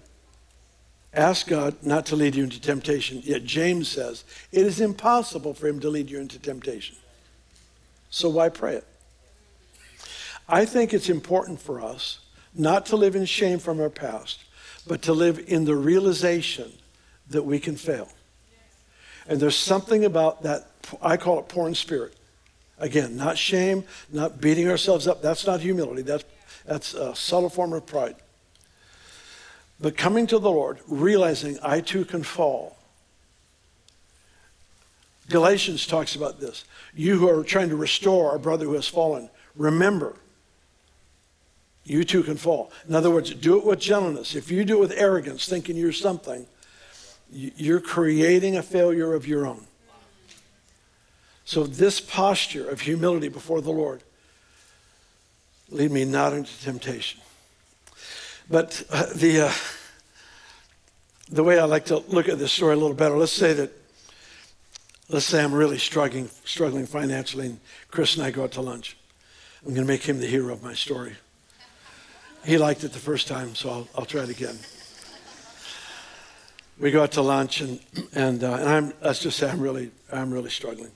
ask 1.14 1.49
God 1.49 1.76
not 1.82 2.07
to 2.07 2.16
lead 2.16 2.34
you 2.34 2.45
into 2.45 2.61
temptation. 2.61 3.20
Yet 3.24 3.45
James 3.45 3.89
says 3.89 4.24
it 4.53 4.66
is 4.66 4.80
impossible 4.80 5.55
for 5.55 5.68
him 5.68 5.80
to 5.80 5.89
lead 5.89 6.11
you 6.11 6.20
into 6.20 6.39
temptation. 6.39 6.97
So 8.11 8.28
why 8.28 8.49
pray 8.49 8.76
it? 8.76 8.86
I 10.49 10.64
think 10.64 10.95
it's 10.95 11.11
important 11.11 11.61
for 11.61 11.80
us 11.80 12.20
not 12.55 12.86
to 12.86 12.97
live 12.97 13.14
in 13.14 13.24
shame 13.26 13.59
from 13.59 13.80
our 13.80 13.91
past, 13.91 14.45
but 14.89 15.03
to 15.03 15.12
live 15.12 15.45
in 15.47 15.64
the 15.64 15.76
realization 15.76 16.72
that 17.30 17.45
we 17.45 17.61
can 17.61 17.76
fail. 17.76 18.09
And 19.28 19.39
there's 19.39 19.57
something 19.57 20.05
about 20.05 20.43
that, 20.43 20.66
I 21.03 21.18
call 21.18 21.39
it 21.39 21.49
poor 21.49 21.68
in 21.68 21.74
spirit. 21.74 22.14
Again, 22.78 23.16
not 23.16 23.36
shame, 23.36 23.84
not 24.11 24.41
beating 24.41 24.68
ourselves 24.68 25.07
up. 25.07 25.20
That's 25.20 25.47
not 25.47 25.61
humility. 25.61 26.03
That's, 26.03 26.24
that's 26.64 26.95
a 26.95 27.14
subtle 27.14 27.51
form 27.51 27.72
of 27.72 27.84
pride. 27.86 28.16
But 29.80 29.97
coming 29.97 30.26
to 30.28 30.39
the 30.39 30.51
Lord, 30.51 30.78
realizing 30.86 31.59
I 31.62 31.80
too 31.80 32.05
can 32.05 32.22
fall. 32.22 32.76
Galatians 35.28 35.86
talks 35.86 36.16
about 36.16 36.41
this. 36.41 36.64
You 36.95 37.18
who 37.18 37.28
are 37.28 37.45
trying 37.45 37.68
to 37.68 37.76
restore 37.76 38.30
our 38.30 38.39
brother 38.39 38.64
who 38.64 38.74
has 38.74 38.89
fallen, 38.89 39.28
remember 39.55 40.16
you 41.89 42.05
too 42.05 42.22
can 42.22 42.36
fall. 42.36 42.70
In 42.86 42.95
other 42.95 43.11
words, 43.11 43.32
do 43.34 43.57
it 43.59 43.64
with 43.64 43.80
gentleness. 43.80 44.34
If 44.34 44.51
you 44.51 44.64
do 44.64 44.76
it 44.76 44.80
with 44.80 44.93
arrogance, 44.93 45.49
thinking 45.49 45.76
you're 45.76 45.93
something, 45.93 46.47
you're 47.30 47.80
creating 47.80 48.57
a 48.57 48.62
failure 48.62 49.14
of 49.14 49.26
your 49.26 49.47
own. 49.47 49.64
So, 51.45 51.64
this 51.64 51.99
posture 51.99 52.68
of 52.68 52.82
humility 52.82 53.28
before 53.28 53.62
the 53.62 53.70
Lord, 53.70 54.03
lead 55.70 55.91
me 55.91 56.05
not 56.05 56.34
into 56.34 56.53
temptation. 56.61 57.22
But 58.51 58.82
uh, 58.91 59.07
the, 59.14 59.47
uh, 59.47 59.53
the 61.30 61.43
way 61.43 61.59
I 61.59 61.64
like 61.64 61.86
to 61.86 61.99
look 61.99 62.28
at 62.28 62.39
this 62.39 62.53
story 62.53 62.74
a 62.74 62.76
little 62.76 62.95
better, 62.95 63.16
let's 63.16 63.32
say 63.32 63.55
that, 63.55 63.72
let's 65.09 65.24
say 65.24 65.43
I'm 65.43 65.55
really 65.55 65.78
struggling, 65.78 66.28
struggling 66.45 66.86
financially, 66.86 67.47
and 67.47 67.61
Chris 67.91 68.14
and 68.16 68.26
I 68.26 68.30
go 68.30 68.45
out 68.45 68.53
to 68.53 68.61
lunch. 68.61 68.99
I'm 69.62 69.74
going 69.74 69.86
to 69.86 69.91
make 69.91 70.03
him 70.03 70.20
the 70.20 70.26
hero 70.26 70.53
of 70.53 70.62
my 70.62 70.74
story. 70.74 71.16
He 72.45 72.57
liked 72.57 72.84
it 72.84 72.93
the 72.93 72.99
first 72.99 73.28
time, 73.28 73.55
so 73.55 73.70
I'll, 73.70 73.89
I'll 73.97 74.05
try 74.05 74.22
it 74.22 74.30
again. 74.30 74.59
We 76.78 76.91
go 76.93 77.03
out 77.03 77.12
to 77.12 77.22
lunch, 77.22 77.61
and, 77.61 77.80
and, 78.12 78.45
uh, 78.45 78.55
and 78.55 78.68
I'm, 78.68 78.93
let's 79.03 79.18
just 79.18 79.39
say 79.39 79.51
I'm 79.51 79.61
really, 79.61 79.91
I'm 80.12 80.32
really 80.32 80.51
struggling. 80.51 80.93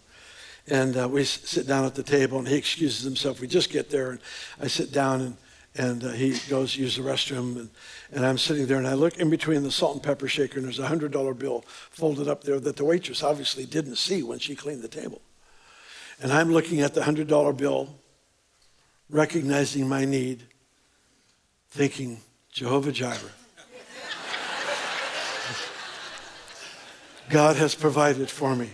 And 0.68 0.96
uh, 0.96 1.08
we 1.08 1.24
sit 1.24 1.66
down 1.66 1.84
at 1.84 1.96
the 1.96 2.04
table, 2.04 2.38
and 2.38 2.46
he 2.46 2.56
excuses 2.56 3.02
himself. 3.02 3.40
We 3.40 3.48
just 3.48 3.70
get 3.70 3.90
there, 3.90 4.12
and 4.12 4.20
I 4.60 4.68
sit 4.68 4.92
down, 4.92 5.20
and, 5.20 5.36
and 5.74 6.04
uh, 6.04 6.10
he 6.10 6.38
goes 6.48 6.76
use 6.76 6.96
the 6.96 7.02
restroom, 7.02 7.56
and, 7.56 7.70
and 8.12 8.24
I'm 8.24 8.38
sitting 8.38 8.66
there, 8.66 8.78
and 8.78 8.86
I 8.86 8.94
look 8.94 9.18
in 9.18 9.28
between 9.28 9.64
the 9.64 9.72
salt 9.72 9.94
and 9.94 10.02
pepper 10.02 10.28
shaker, 10.28 10.58
and 10.58 10.64
there's 10.64 10.78
a 10.78 10.86
$100 10.86 11.38
bill 11.38 11.64
folded 11.90 12.28
up 12.28 12.44
there 12.44 12.60
that 12.60 12.76
the 12.76 12.84
waitress 12.84 13.24
obviously 13.24 13.66
didn't 13.66 13.96
see 13.96 14.22
when 14.22 14.38
she 14.38 14.54
cleaned 14.54 14.82
the 14.82 14.88
table. 14.88 15.20
And 16.20 16.32
I'm 16.32 16.52
looking 16.52 16.80
at 16.80 16.94
the 16.94 17.00
$100 17.00 17.56
bill, 17.56 17.98
recognizing 19.10 19.88
my 19.88 20.04
need, 20.04 20.44
thinking, 21.72 22.20
Jehovah 22.50 22.92
Jireh. 22.92 23.16
God 27.30 27.56
has 27.56 27.74
provided 27.74 28.28
for 28.28 28.54
me 28.54 28.68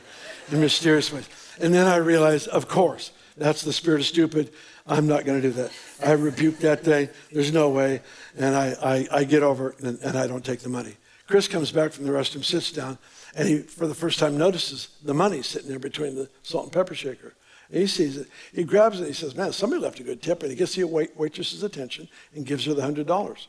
in 0.51 0.61
mysterious 0.61 1.13
ways. 1.13 1.29
And 1.61 1.73
then 1.73 1.87
I 1.87 1.97
realized, 1.97 2.49
of 2.49 2.67
course, 2.67 3.13
that's 3.37 3.63
the 3.63 3.73
spirit 3.73 4.01
of 4.01 4.07
stupid. 4.07 4.53
I'm 4.85 5.07
not 5.07 5.25
going 5.25 5.41
to 5.41 5.49
do 5.49 5.55
that. 5.55 5.71
I 6.05 6.13
rebuke 6.13 6.59
that 6.59 6.83
thing. 6.83 7.09
There's 7.31 7.53
no 7.53 7.69
way. 7.69 8.03
And 8.37 8.57
I, 8.57 8.75
I, 8.83 9.19
I 9.21 9.25
get 9.25 9.45
over 9.45 9.71
it 9.71 9.81
and, 9.81 10.01
and, 10.01 10.19
I 10.19 10.27
don't 10.27 10.45
take 10.45 10.61
the 10.61 10.69
money. 10.69 10.97
Chris 11.29 11.47
comes 11.47 11.71
back 11.71 11.93
from 11.93 12.05
the 12.05 12.11
restroom, 12.11 12.43
sits 12.43 12.73
down, 12.73 12.99
and 13.37 13.47
he, 13.47 13.59
for 13.59 13.87
the 13.87 13.95
first 13.95 14.19
time, 14.19 14.37
notices 14.37 14.89
the 15.05 15.15
money 15.15 15.43
sitting 15.43 15.69
there 15.69 15.79
between 15.79 16.17
the 16.17 16.29
salt 16.43 16.65
and 16.65 16.73
pepper 16.73 16.97
shaker. 16.97 17.35
And 17.71 17.81
he 17.81 17.87
sees 17.87 18.17
it. 18.17 18.29
He 18.53 18.65
grabs 18.65 19.01
it. 19.01 19.07
He 19.07 19.13
says, 19.13 19.35
Man, 19.35 19.53
somebody 19.53 19.83
left 19.83 20.01
a 20.01 20.03
good 20.03 20.23
tip. 20.23 20.43
And 20.43 20.51
he 20.51 20.57
gets 20.57 20.75
the 20.75 20.85
wait, 20.85 21.17
waitress's 21.17 21.63
attention 21.63 22.09
and 22.35 22.47
gives 22.47 22.65
her 22.65 22.75
the 22.75 22.83
$100. 22.83 23.47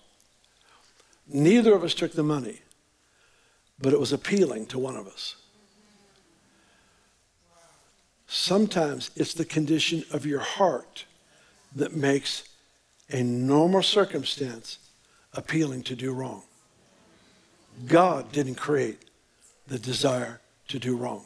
Neither 1.27 1.73
of 1.73 1.83
us 1.83 1.93
took 1.93 2.13
the 2.13 2.23
money, 2.23 2.59
but 3.79 3.93
it 3.93 3.99
was 3.99 4.11
appealing 4.11 4.65
to 4.67 4.79
one 4.79 4.95
of 4.95 5.07
us. 5.07 5.35
Sometimes 8.27 9.11
it's 9.15 9.33
the 9.33 9.45
condition 9.45 10.03
of 10.11 10.25
your 10.25 10.39
heart 10.39 11.05
that 11.75 11.95
makes 11.95 12.43
a 13.09 13.23
normal 13.23 13.81
circumstance 13.81 14.79
appealing 15.33 15.83
to 15.83 15.95
do 15.95 16.13
wrong. 16.13 16.43
God 17.87 18.31
didn't 18.31 18.55
create 18.55 18.99
the 19.67 19.79
desire 19.79 20.41
to 20.67 20.79
do 20.79 20.97
wrong. 20.97 21.25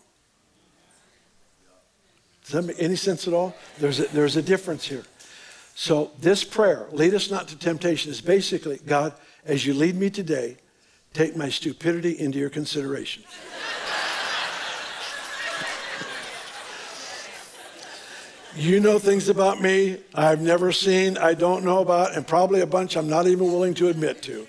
Does 2.43 2.53
that 2.53 2.61
make 2.63 2.81
any 2.81 2.95
sense 2.95 3.27
at 3.27 3.33
all? 3.33 3.55
There's 3.79 3.99
a, 3.99 4.07
there's 4.07 4.35
a 4.35 4.41
difference 4.41 4.85
here. 4.85 5.03
So, 5.75 6.11
this 6.19 6.43
prayer, 6.43 6.87
lead 6.91 7.13
us 7.13 7.31
not 7.31 7.47
to 7.47 7.57
temptation, 7.57 8.11
is 8.11 8.21
basically 8.21 8.79
God, 8.85 9.13
as 9.45 9.65
you 9.65 9.73
lead 9.73 9.95
me 9.95 10.09
today, 10.09 10.57
take 11.13 11.35
my 11.35 11.49
stupidity 11.49 12.19
into 12.19 12.37
your 12.37 12.49
consideration. 12.49 13.23
You 18.55 18.79
know 18.79 18.99
things 18.99 19.29
about 19.29 19.61
me 19.61 19.97
I've 20.13 20.41
never 20.41 20.71
seen, 20.71 21.17
I 21.17 21.33
don't 21.33 21.65
know 21.65 21.79
about, 21.79 22.15
and 22.15 22.27
probably 22.27 22.61
a 22.61 22.67
bunch 22.67 22.95
I'm 22.95 23.09
not 23.09 23.25
even 23.25 23.51
willing 23.51 23.73
to 23.75 23.87
admit 23.87 24.21
to. 24.23 24.45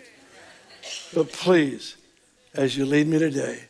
But 1.14 1.32
please, 1.32 1.96
as 2.52 2.76
you 2.76 2.84
lead 2.84 3.06
me 3.06 3.18
today, 3.18 3.64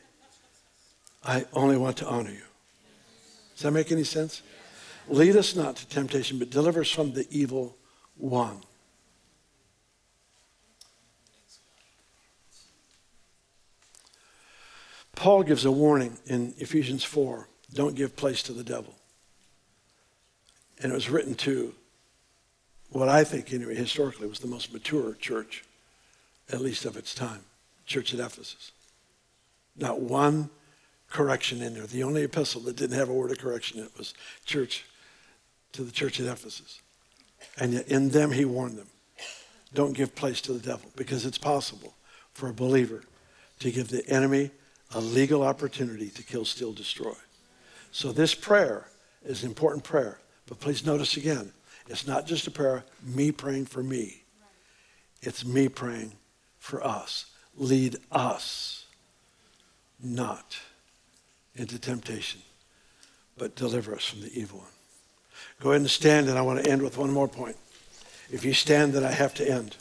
I 1.22 1.46
only 1.52 1.76
want 1.76 1.98
to 1.98 2.08
honor 2.08 2.32
you. 2.32 2.43
Does 3.54 3.62
that 3.62 3.70
make 3.70 3.92
any 3.92 4.04
sense? 4.04 4.42
Lead 5.08 5.36
us 5.36 5.54
not 5.54 5.76
to 5.76 5.88
temptation, 5.88 6.38
but 6.38 6.50
deliver 6.50 6.80
us 6.80 6.90
from 6.90 7.12
the 7.12 7.26
evil 7.30 7.76
one. 8.16 8.60
Paul 15.14 15.42
gives 15.42 15.64
a 15.64 15.70
warning 15.70 16.18
in 16.26 16.54
Ephesians 16.58 17.04
4 17.04 17.48
don't 17.72 17.96
give 17.96 18.16
place 18.16 18.42
to 18.44 18.52
the 18.52 18.64
devil. 18.64 18.94
And 20.80 20.92
it 20.92 20.94
was 20.94 21.10
written 21.10 21.34
to 21.36 21.74
what 22.90 23.08
I 23.08 23.24
think, 23.24 23.52
anyway, 23.52 23.74
historically 23.74 24.28
was 24.28 24.38
the 24.38 24.46
most 24.46 24.72
mature 24.72 25.14
church, 25.14 25.64
at 26.52 26.60
least 26.60 26.84
of 26.84 26.96
its 26.96 27.14
time, 27.14 27.40
church 27.86 28.14
at 28.14 28.20
Ephesus. 28.20 28.70
Not 29.76 30.00
one 30.00 30.50
correction 31.14 31.62
in 31.62 31.74
there. 31.74 31.86
The 31.86 32.02
only 32.02 32.24
epistle 32.24 32.60
that 32.62 32.76
didn't 32.76 32.98
have 32.98 33.08
a 33.08 33.14
word 33.14 33.30
of 33.30 33.38
correction 33.38 33.78
in 33.78 33.86
it 33.86 33.96
was 33.96 34.14
church 34.44 34.84
to 35.72 35.82
the 35.82 35.92
church 35.92 36.20
at 36.20 36.26
Ephesus. 36.26 36.82
And 37.56 37.72
yet 37.72 37.88
in 37.88 38.10
them 38.10 38.32
he 38.32 38.44
warned 38.44 38.76
them. 38.76 38.88
Don't 39.72 39.92
give 39.92 40.14
place 40.14 40.40
to 40.42 40.52
the 40.52 40.58
devil 40.58 40.90
because 40.96 41.24
it's 41.24 41.38
possible 41.38 41.94
for 42.32 42.48
a 42.48 42.52
believer 42.52 43.04
to 43.60 43.70
give 43.70 43.88
the 43.88 44.06
enemy 44.08 44.50
a 44.92 45.00
legal 45.00 45.42
opportunity 45.42 46.10
to 46.10 46.22
kill, 46.22 46.44
steal, 46.44 46.72
destroy. 46.72 47.14
So 47.92 48.10
this 48.10 48.34
prayer 48.34 48.88
is 49.24 49.44
an 49.44 49.48
important 49.48 49.84
prayer. 49.84 50.18
But 50.46 50.58
please 50.60 50.84
notice 50.84 51.16
again, 51.16 51.52
it's 51.86 52.06
not 52.06 52.26
just 52.26 52.46
a 52.48 52.50
prayer, 52.50 52.84
me 53.02 53.30
praying 53.30 53.66
for 53.66 53.82
me. 53.82 54.24
It's 55.22 55.44
me 55.44 55.68
praying 55.68 56.12
for 56.58 56.84
us. 56.84 57.26
Lead 57.56 57.98
us 58.10 58.86
not 60.02 60.58
into 61.56 61.78
temptation, 61.78 62.40
but 63.38 63.54
deliver 63.54 63.94
us 63.94 64.04
from 64.04 64.20
the 64.20 64.38
evil 64.38 64.58
one. 64.58 64.68
Go 65.60 65.70
ahead 65.70 65.80
and 65.80 65.90
stand, 65.90 66.28
and 66.28 66.38
I 66.38 66.42
want 66.42 66.64
to 66.64 66.70
end 66.70 66.82
with 66.82 66.98
one 66.98 67.10
more 67.10 67.28
point. 67.28 67.56
If 68.30 68.44
you 68.44 68.52
stand, 68.52 68.92
then 68.92 69.04
I 69.04 69.10
have 69.10 69.34
to 69.34 69.48
end. 69.48 69.76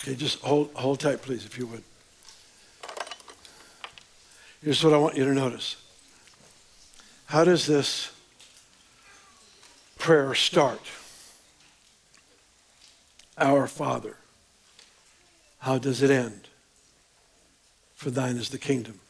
Okay, 0.00 0.14
just 0.14 0.38
hold, 0.40 0.70
hold 0.74 1.00
tight, 1.00 1.20
please, 1.22 1.44
if 1.44 1.58
you 1.58 1.66
would. 1.66 1.82
Here's 4.62 4.82
what 4.82 4.92
I 4.92 4.96
want 4.96 5.16
you 5.16 5.24
to 5.24 5.34
notice. 5.34 5.76
How 7.26 7.44
does 7.44 7.66
this 7.66 8.10
prayer 9.98 10.34
start? 10.34 10.80
Our 13.38 13.66
Father. 13.66 14.16
How 15.60 15.78
does 15.78 16.02
it 16.02 16.10
end? 16.10 16.48
For 17.94 18.10
thine 18.10 18.36
is 18.36 18.50
the 18.50 18.58
kingdom. 18.58 19.00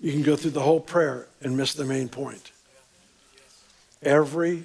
You 0.00 0.12
can 0.12 0.22
go 0.22 0.36
through 0.36 0.52
the 0.52 0.60
whole 0.60 0.80
prayer 0.80 1.28
and 1.40 1.56
miss 1.56 1.74
the 1.74 1.84
main 1.84 2.08
point. 2.08 2.52
Every 4.02 4.64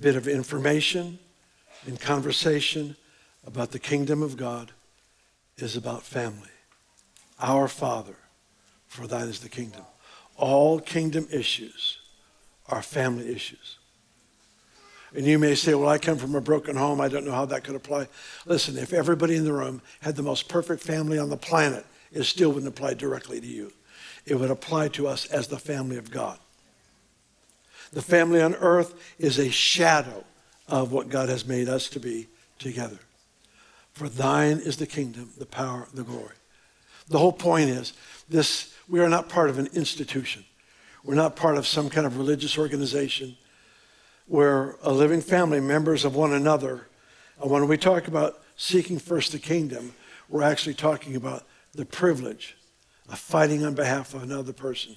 bit 0.00 0.16
of 0.16 0.26
information 0.26 1.18
and 1.86 2.00
conversation 2.00 2.96
about 3.46 3.70
the 3.70 3.78
kingdom 3.78 4.22
of 4.22 4.36
God 4.36 4.72
is 5.58 5.76
about 5.76 6.02
family. 6.02 6.48
Our 7.40 7.68
Father, 7.68 8.16
for 8.88 9.06
thine 9.06 9.28
is 9.28 9.40
the 9.40 9.48
kingdom. 9.48 9.82
All 10.36 10.80
kingdom 10.80 11.28
issues 11.30 11.98
are 12.68 12.82
family 12.82 13.32
issues. 13.32 13.78
And 15.16 15.24
you 15.24 15.38
may 15.38 15.54
say, 15.54 15.74
Well, 15.74 15.88
I 15.88 15.96
come 15.96 16.18
from 16.18 16.34
a 16.34 16.42
broken 16.42 16.76
home. 16.76 17.00
I 17.00 17.08
don't 17.08 17.24
know 17.24 17.32
how 17.32 17.46
that 17.46 17.64
could 17.64 17.74
apply. 17.74 18.08
Listen, 18.44 18.76
if 18.76 18.92
everybody 18.92 19.34
in 19.34 19.44
the 19.44 19.52
room 19.52 19.80
had 20.02 20.14
the 20.14 20.22
most 20.22 20.46
perfect 20.46 20.82
family 20.82 21.18
on 21.18 21.30
the 21.30 21.38
planet, 21.38 21.86
it 22.12 22.24
still 22.24 22.50
wouldn't 22.50 22.68
apply 22.68 22.94
directly 22.94 23.40
to 23.40 23.46
you. 23.46 23.72
It 24.26 24.34
would 24.34 24.50
apply 24.50 24.88
to 24.88 25.08
us 25.08 25.24
as 25.26 25.48
the 25.48 25.58
family 25.58 25.96
of 25.96 26.10
God. 26.10 26.38
The 27.92 28.02
family 28.02 28.42
on 28.42 28.54
earth 28.56 29.14
is 29.18 29.38
a 29.38 29.50
shadow 29.50 30.24
of 30.68 30.92
what 30.92 31.08
God 31.08 31.30
has 31.30 31.46
made 31.46 31.68
us 31.68 31.88
to 31.90 32.00
be 32.00 32.28
together. 32.58 32.98
For 33.94 34.10
thine 34.10 34.58
is 34.58 34.76
the 34.76 34.86
kingdom, 34.86 35.30
the 35.38 35.46
power, 35.46 35.88
the 35.94 36.02
glory. 36.02 36.34
The 37.08 37.18
whole 37.18 37.32
point 37.32 37.70
is 37.70 37.94
this 38.28 38.74
we 38.86 39.00
are 39.00 39.08
not 39.08 39.30
part 39.30 39.48
of 39.48 39.58
an 39.58 39.68
institution. 39.72 40.44
We're 41.02 41.14
not 41.14 41.36
part 41.36 41.56
of 41.56 41.66
some 41.66 41.88
kind 41.88 42.06
of 42.06 42.18
religious 42.18 42.58
organization. 42.58 43.38
We're 44.28 44.74
a 44.82 44.92
living 44.92 45.20
family, 45.20 45.60
members 45.60 46.04
of 46.04 46.16
one 46.16 46.32
another. 46.32 46.88
And 47.40 47.50
when 47.50 47.68
we 47.68 47.76
talk 47.76 48.08
about 48.08 48.42
seeking 48.56 48.98
first 48.98 49.30
the 49.30 49.38
kingdom, 49.38 49.94
we're 50.28 50.42
actually 50.42 50.74
talking 50.74 51.14
about 51.14 51.44
the 51.74 51.84
privilege 51.84 52.56
of 53.08 53.18
fighting 53.20 53.64
on 53.64 53.74
behalf 53.74 54.14
of 54.14 54.24
another 54.24 54.52
person 54.52 54.96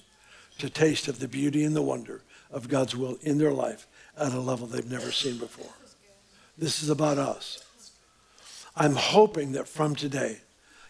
to 0.57 0.69
taste 0.69 1.07
of 1.07 1.19
the 1.19 1.27
beauty 1.27 1.63
and 1.63 1.75
the 1.75 1.81
wonder 1.81 2.23
of 2.49 2.67
God's 2.67 2.95
will 2.95 3.19
in 3.21 3.37
their 3.37 3.51
life 3.51 3.85
at 4.17 4.33
a 4.33 4.39
level 4.39 4.65
they've 4.65 4.89
never 4.89 5.11
seen 5.11 5.37
before. 5.37 5.73
This 6.57 6.81
is 6.81 6.89
about 6.89 7.19
us. 7.19 7.63
I'm 8.75 8.95
hoping 8.95 9.51
that 9.51 9.67
from 9.67 9.95
today, 9.95 10.39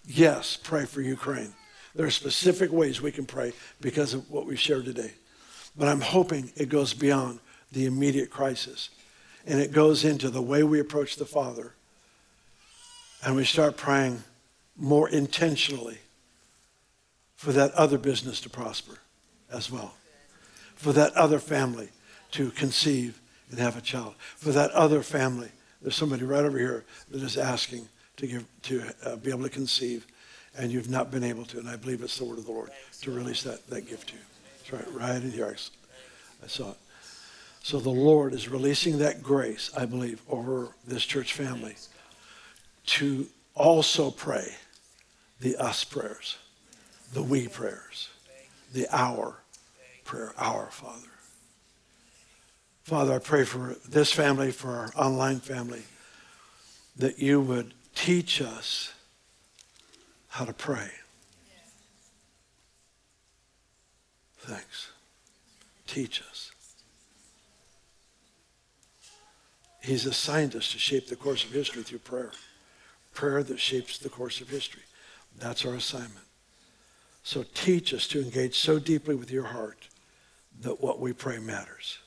yes, 0.05 0.57
pray 0.57 0.85
for 0.85 1.01
Ukraine. 1.01 1.53
There 1.93 2.05
are 2.05 2.11
specific 2.11 2.71
ways 2.71 3.01
we 3.01 3.11
can 3.11 3.25
pray 3.25 3.51
because 3.81 4.13
of 4.13 4.29
what 4.31 4.45
we've 4.45 4.59
shared 4.59 4.85
today. 4.85 5.11
But 5.77 5.89
I'm 5.89 6.01
hoping 6.01 6.51
it 6.55 6.69
goes 6.69 6.93
beyond 6.93 7.39
the 7.71 7.85
immediate 7.85 8.29
crisis 8.29 8.89
and 9.45 9.59
it 9.59 9.71
goes 9.71 10.05
into 10.05 10.29
the 10.29 10.41
way 10.41 10.63
we 10.63 10.79
approach 10.79 11.15
the 11.15 11.25
Father 11.25 11.73
and 13.23 13.35
we 13.35 13.43
start 13.43 13.77
praying 13.77 14.23
more 14.77 15.09
intentionally 15.09 15.97
for 17.35 17.51
that 17.51 17.71
other 17.73 17.97
business 17.97 18.39
to 18.41 18.49
prosper 18.49 18.99
as 19.51 19.71
well, 19.71 19.93
for 20.75 20.93
that 20.93 21.13
other 21.13 21.39
family 21.39 21.89
to 22.31 22.51
conceive 22.51 23.19
and 23.49 23.59
have 23.59 23.77
a 23.77 23.81
child, 23.81 24.13
for 24.37 24.51
that 24.51 24.71
other 24.71 25.01
family. 25.01 25.49
There's 25.81 25.95
somebody 25.95 26.23
right 26.23 26.45
over 26.45 26.57
here 26.57 26.85
that 27.09 27.21
is 27.21 27.37
asking 27.37 27.87
to 28.17 28.27
give 28.27 28.45
to 28.63 28.83
uh, 29.03 29.15
be 29.15 29.31
able 29.31 29.43
to 29.43 29.49
conceive, 29.49 30.05
and 30.57 30.71
you've 30.71 30.89
not 30.89 31.09
been 31.11 31.23
able 31.23 31.45
to. 31.45 31.59
And 31.59 31.69
I 31.69 31.77
believe 31.77 32.01
it's 32.03 32.17
the 32.17 32.25
word 32.25 32.37
of 32.37 32.45
the 32.45 32.51
Lord 32.51 32.69
to 33.01 33.11
release 33.11 33.43
that, 33.43 33.65
that 33.67 33.87
gift 33.87 34.09
to 34.09 34.15
you. 34.15 34.21
That's 34.57 34.73
right, 34.73 35.01
right 35.01 35.23
in 35.23 35.31
here. 35.31 35.47
I, 35.47 36.43
I 36.43 36.47
saw 36.47 36.71
it. 36.71 36.77
So 37.61 37.79
the 37.79 37.89
Lord 37.89 38.33
is 38.33 38.49
releasing 38.49 38.99
that 38.99 39.21
grace, 39.21 39.69
I 39.75 39.85
believe, 39.85 40.21
over 40.29 40.69
this 40.87 41.05
church 41.05 41.33
family 41.33 41.75
to 42.87 43.27
also 43.53 44.09
pray 44.11 44.55
the 45.39 45.55
us 45.57 45.83
prayers, 45.83 46.37
the 47.13 47.21
we 47.21 47.47
prayers, 47.47 48.09
the 48.73 48.87
our 48.91 49.37
prayer, 50.03 50.33
our 50.37 50.67
Father. 50.71 51.07
Father, 52.83 53.13
I 53.13 53.19
pray 53.19 53.43
for 53.43 53.75
this 53.87 54.11
family, 54.11 54.51
for 54.51 54.69
our 54.71 54.91
online 54.95 55.39
family, 55.39 55.83
that 56.97 57.19
you 57.19 57.39
would 57.39 57.73
teach 57.93 58.41
us 58.41 58.93
how 60.29 60.45
to 60.45 60.53
pray. 60.53 60.89
Thanks. 64.39 64.89
Teach 65.85 66.21
us. 66.21 66.28
He's 69.89 70.05
assigned 70.05 70.55
us 70.55 70.71
to 70.73 70.77
shape 70.77 71.07
the 71.07 71.15
course 71.15 71.43
of 71.43 71.49
history 71.49 71.81
through 71.81 71.99
prayer. 71.99 72.31
Prayer 73.15 73.41
that 73.41 73.59
shapes 73.59 73.97
the 73.97 74.07
course 74.07 74.39
of 74.39 74.47
history. 74.47 74.83
That's 75.39 75.65
our 75.65 75.73
assignment. 75.73 76.27
So 77.23 77.43
teach 77.55 77.91
us 77.95 78.07
to 78.09 78.21
engage 78.21 78.59
so 78.59 78.77
deeply 78.77 79.15
with 79.15 79.31
your 79.31 79.45
heart 79.45 79.87
that 80.61 80.79
what 80.79 80.99
we 80.99 81.11
pray 81.11 81.39
matters. 81.39 81.97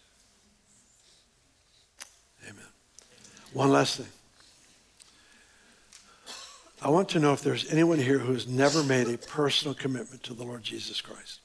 Amen. 2.45 2.65
One 3.53 3.73
last 3.73 3.97
thing. 3.97 4.07
I 6.83 6.89
want 6.89 7.09
to 7.09 7.19
know 7.19 7.33
if 7.33 7.43
there's 7.43 7.69
anyone 7.69 7.99
here 7.99 8.21
who 8.21 8.33
has 8.33 8.47
never 8.47 8.85
made 8.85 9.09
a 9.09 9.19
personal 9.19 9.75
commitment 9.75 10.23
to 10.23 10.35
the 10.35 10.45
Lord 10.45 10.63
Jesus 10.63 11.01
Christ. 11.01 11.41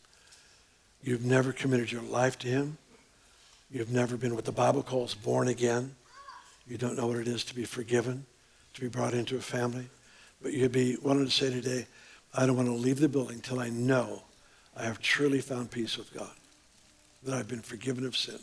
You've 1.01 1.25
never 1.25 1.51
committed 1.51 1.91
your 1.91 2.03
life 2.03 2.37
to 2.39 2.47
him. 2.47 2.77
You've 3.71 3.91
never 3.91 4.17
been 4.17 4.35
what 4.35 4.45
the 4.45 4.51
Bible 4.51 4.83
calls 4.83 5.15
born 5.15 5.47
again. 5.47 5.95
You 6.69 6.77
don't 6.77 6.97
know 6.97 7.07
what 7.07 7.17
it 7.17 7.27
is 7.27 7.43
to 7.45 7.55
be 7.55 7.65
forgiven, 7.65 8.25
to 8.73 8.81
be 8.81 8.87
brought 8.87 9.13
into 9.13 9.37
a 9.37 9.41
family. 9.41 9.87
But 10.41 10.53
you'd 10.53 10.71
be 10.71 10.97
wanting 11.01 11.25
to 11.25 11.31
say 11.31 11.49
today, 11.49 11.87
I 12.33 12.45
don't 12.45 12.55
want 12.55 12.67
to 12.67 12.73
leave 12.73 12.99
the 12.99 13.09
building 13.09 13.39
till 13.39 13.59
I 13.59 13.69
know 13.69 14.23
I 14.75 14.83
have 14.83 15.01
truly 15.01 15.41
found 15.41 15.71
peace 15.71 15.97
with 15.97 16.13
God, 16.13 16.29
that 17.23 17.33
I've 17.33 17.47
been 17.47 17.61
forgiven 17.61 18.05
of 18.05 18.15
sin. 18.15 18.39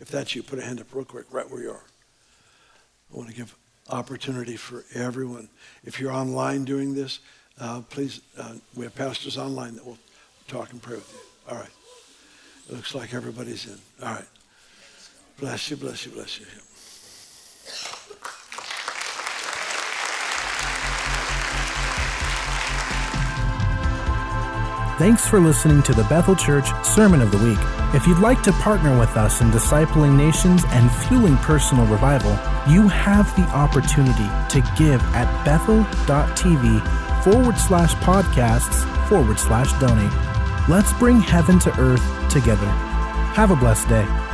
If 0.00 0.08
that's 0.08 0.34
you, 0.34 0.42
put 0.42 0.58
a 0.58 0.62
hand 0.62 0.80
up 0.80 0.86
real 0.94 1.04
quick, 1.04 1.26
right 1.30 1.48
where 1.50 1.62
you 1.62 1.70
are. 1.70 1.84
I 3.12 3.16
want 3.16 3.28
to 3.28 3.34
give 3.34 3.54
opportunity 3.90 4.56
for 4.56 4.84
everyone. 4.94 5.48
If 5.84 6.00
you're 6.00 6.12
online 6.12 6.64
doing 6.64 6.94
this, 6.94 7.20
uh, 7.60 7.82
please, 7.88 8.20
uh, 8.38 8.54
we 8.74 8.84
have 8.84 8.94
pastors 8.94 9.38
online 9.38 9.74
that 9.74 9.84
will 9.84 9.98
talk 10.48 10.72
and 10.72 10.80
pray 10.80 10.96
with 10.96 11.12
you. 11.12 11.52
All 11.52 11.58
right. 11.58 11.70
It 12.68 12.74
looks 12.74 12.94
like 12.94 13.14
everybody's 13.14 13.66
in. 13.66 13.78
All 14.02 14.14
right. 14.14 14.24
Bless 15.38 15.70
you, 15.70 15.76
bless 15.76 16.04
you, 16.04 16.12
bless 16.12 16.40
you. 16.40 16.46
Thanks 24.98 25.28
for 25.28 25.40
listening 25.40 25.82
to 25.82 25.92
the 25.92 26.04
Bethel 26.04 26.34
Church 26.34 26.66
Sermon 26.82 27.20
of 27.20 27.30
the 27.30 27.36
Week. 27.36 27.58
If 27.94 28.06
you'd 28.06 28.18
like 28.18 28.42
to 28.44 28.52
partner 28.52 28.98
with 28.98 29.14
us 29.16 29.42
in 29.42 29.50
discipling 29.50 30.16
nations 30.16 30.64
and 30.68 30.90
fueling 30.90 31.36
personal 31.36 31.84
revival, 31.86 32.30
you 32.66 32.88
have 32.88 33.26
the 33.36 33.42
opportunity 33.54 34.26
to 34.48 34.66
give 34.78 35.02
at 35.14 35.44
bethel.tv 35.44 37.22
forward 37.22 37.58
slash 37.58 37.94
podcasts 37.96 39.08
forward 39.08 39.38
slash 39.38 39.70
donate. 39.80 40.12
Let's 40.66 40.92
bring 40.94 41.20
heaven 41.20 41.58
to 41.58 41.78
earth 41.78 42.30
together. 42.30 42.66
Have 43.34 43.50
a 43.50 43.56
blessed 43.56 43.88
day. 43.90 44.25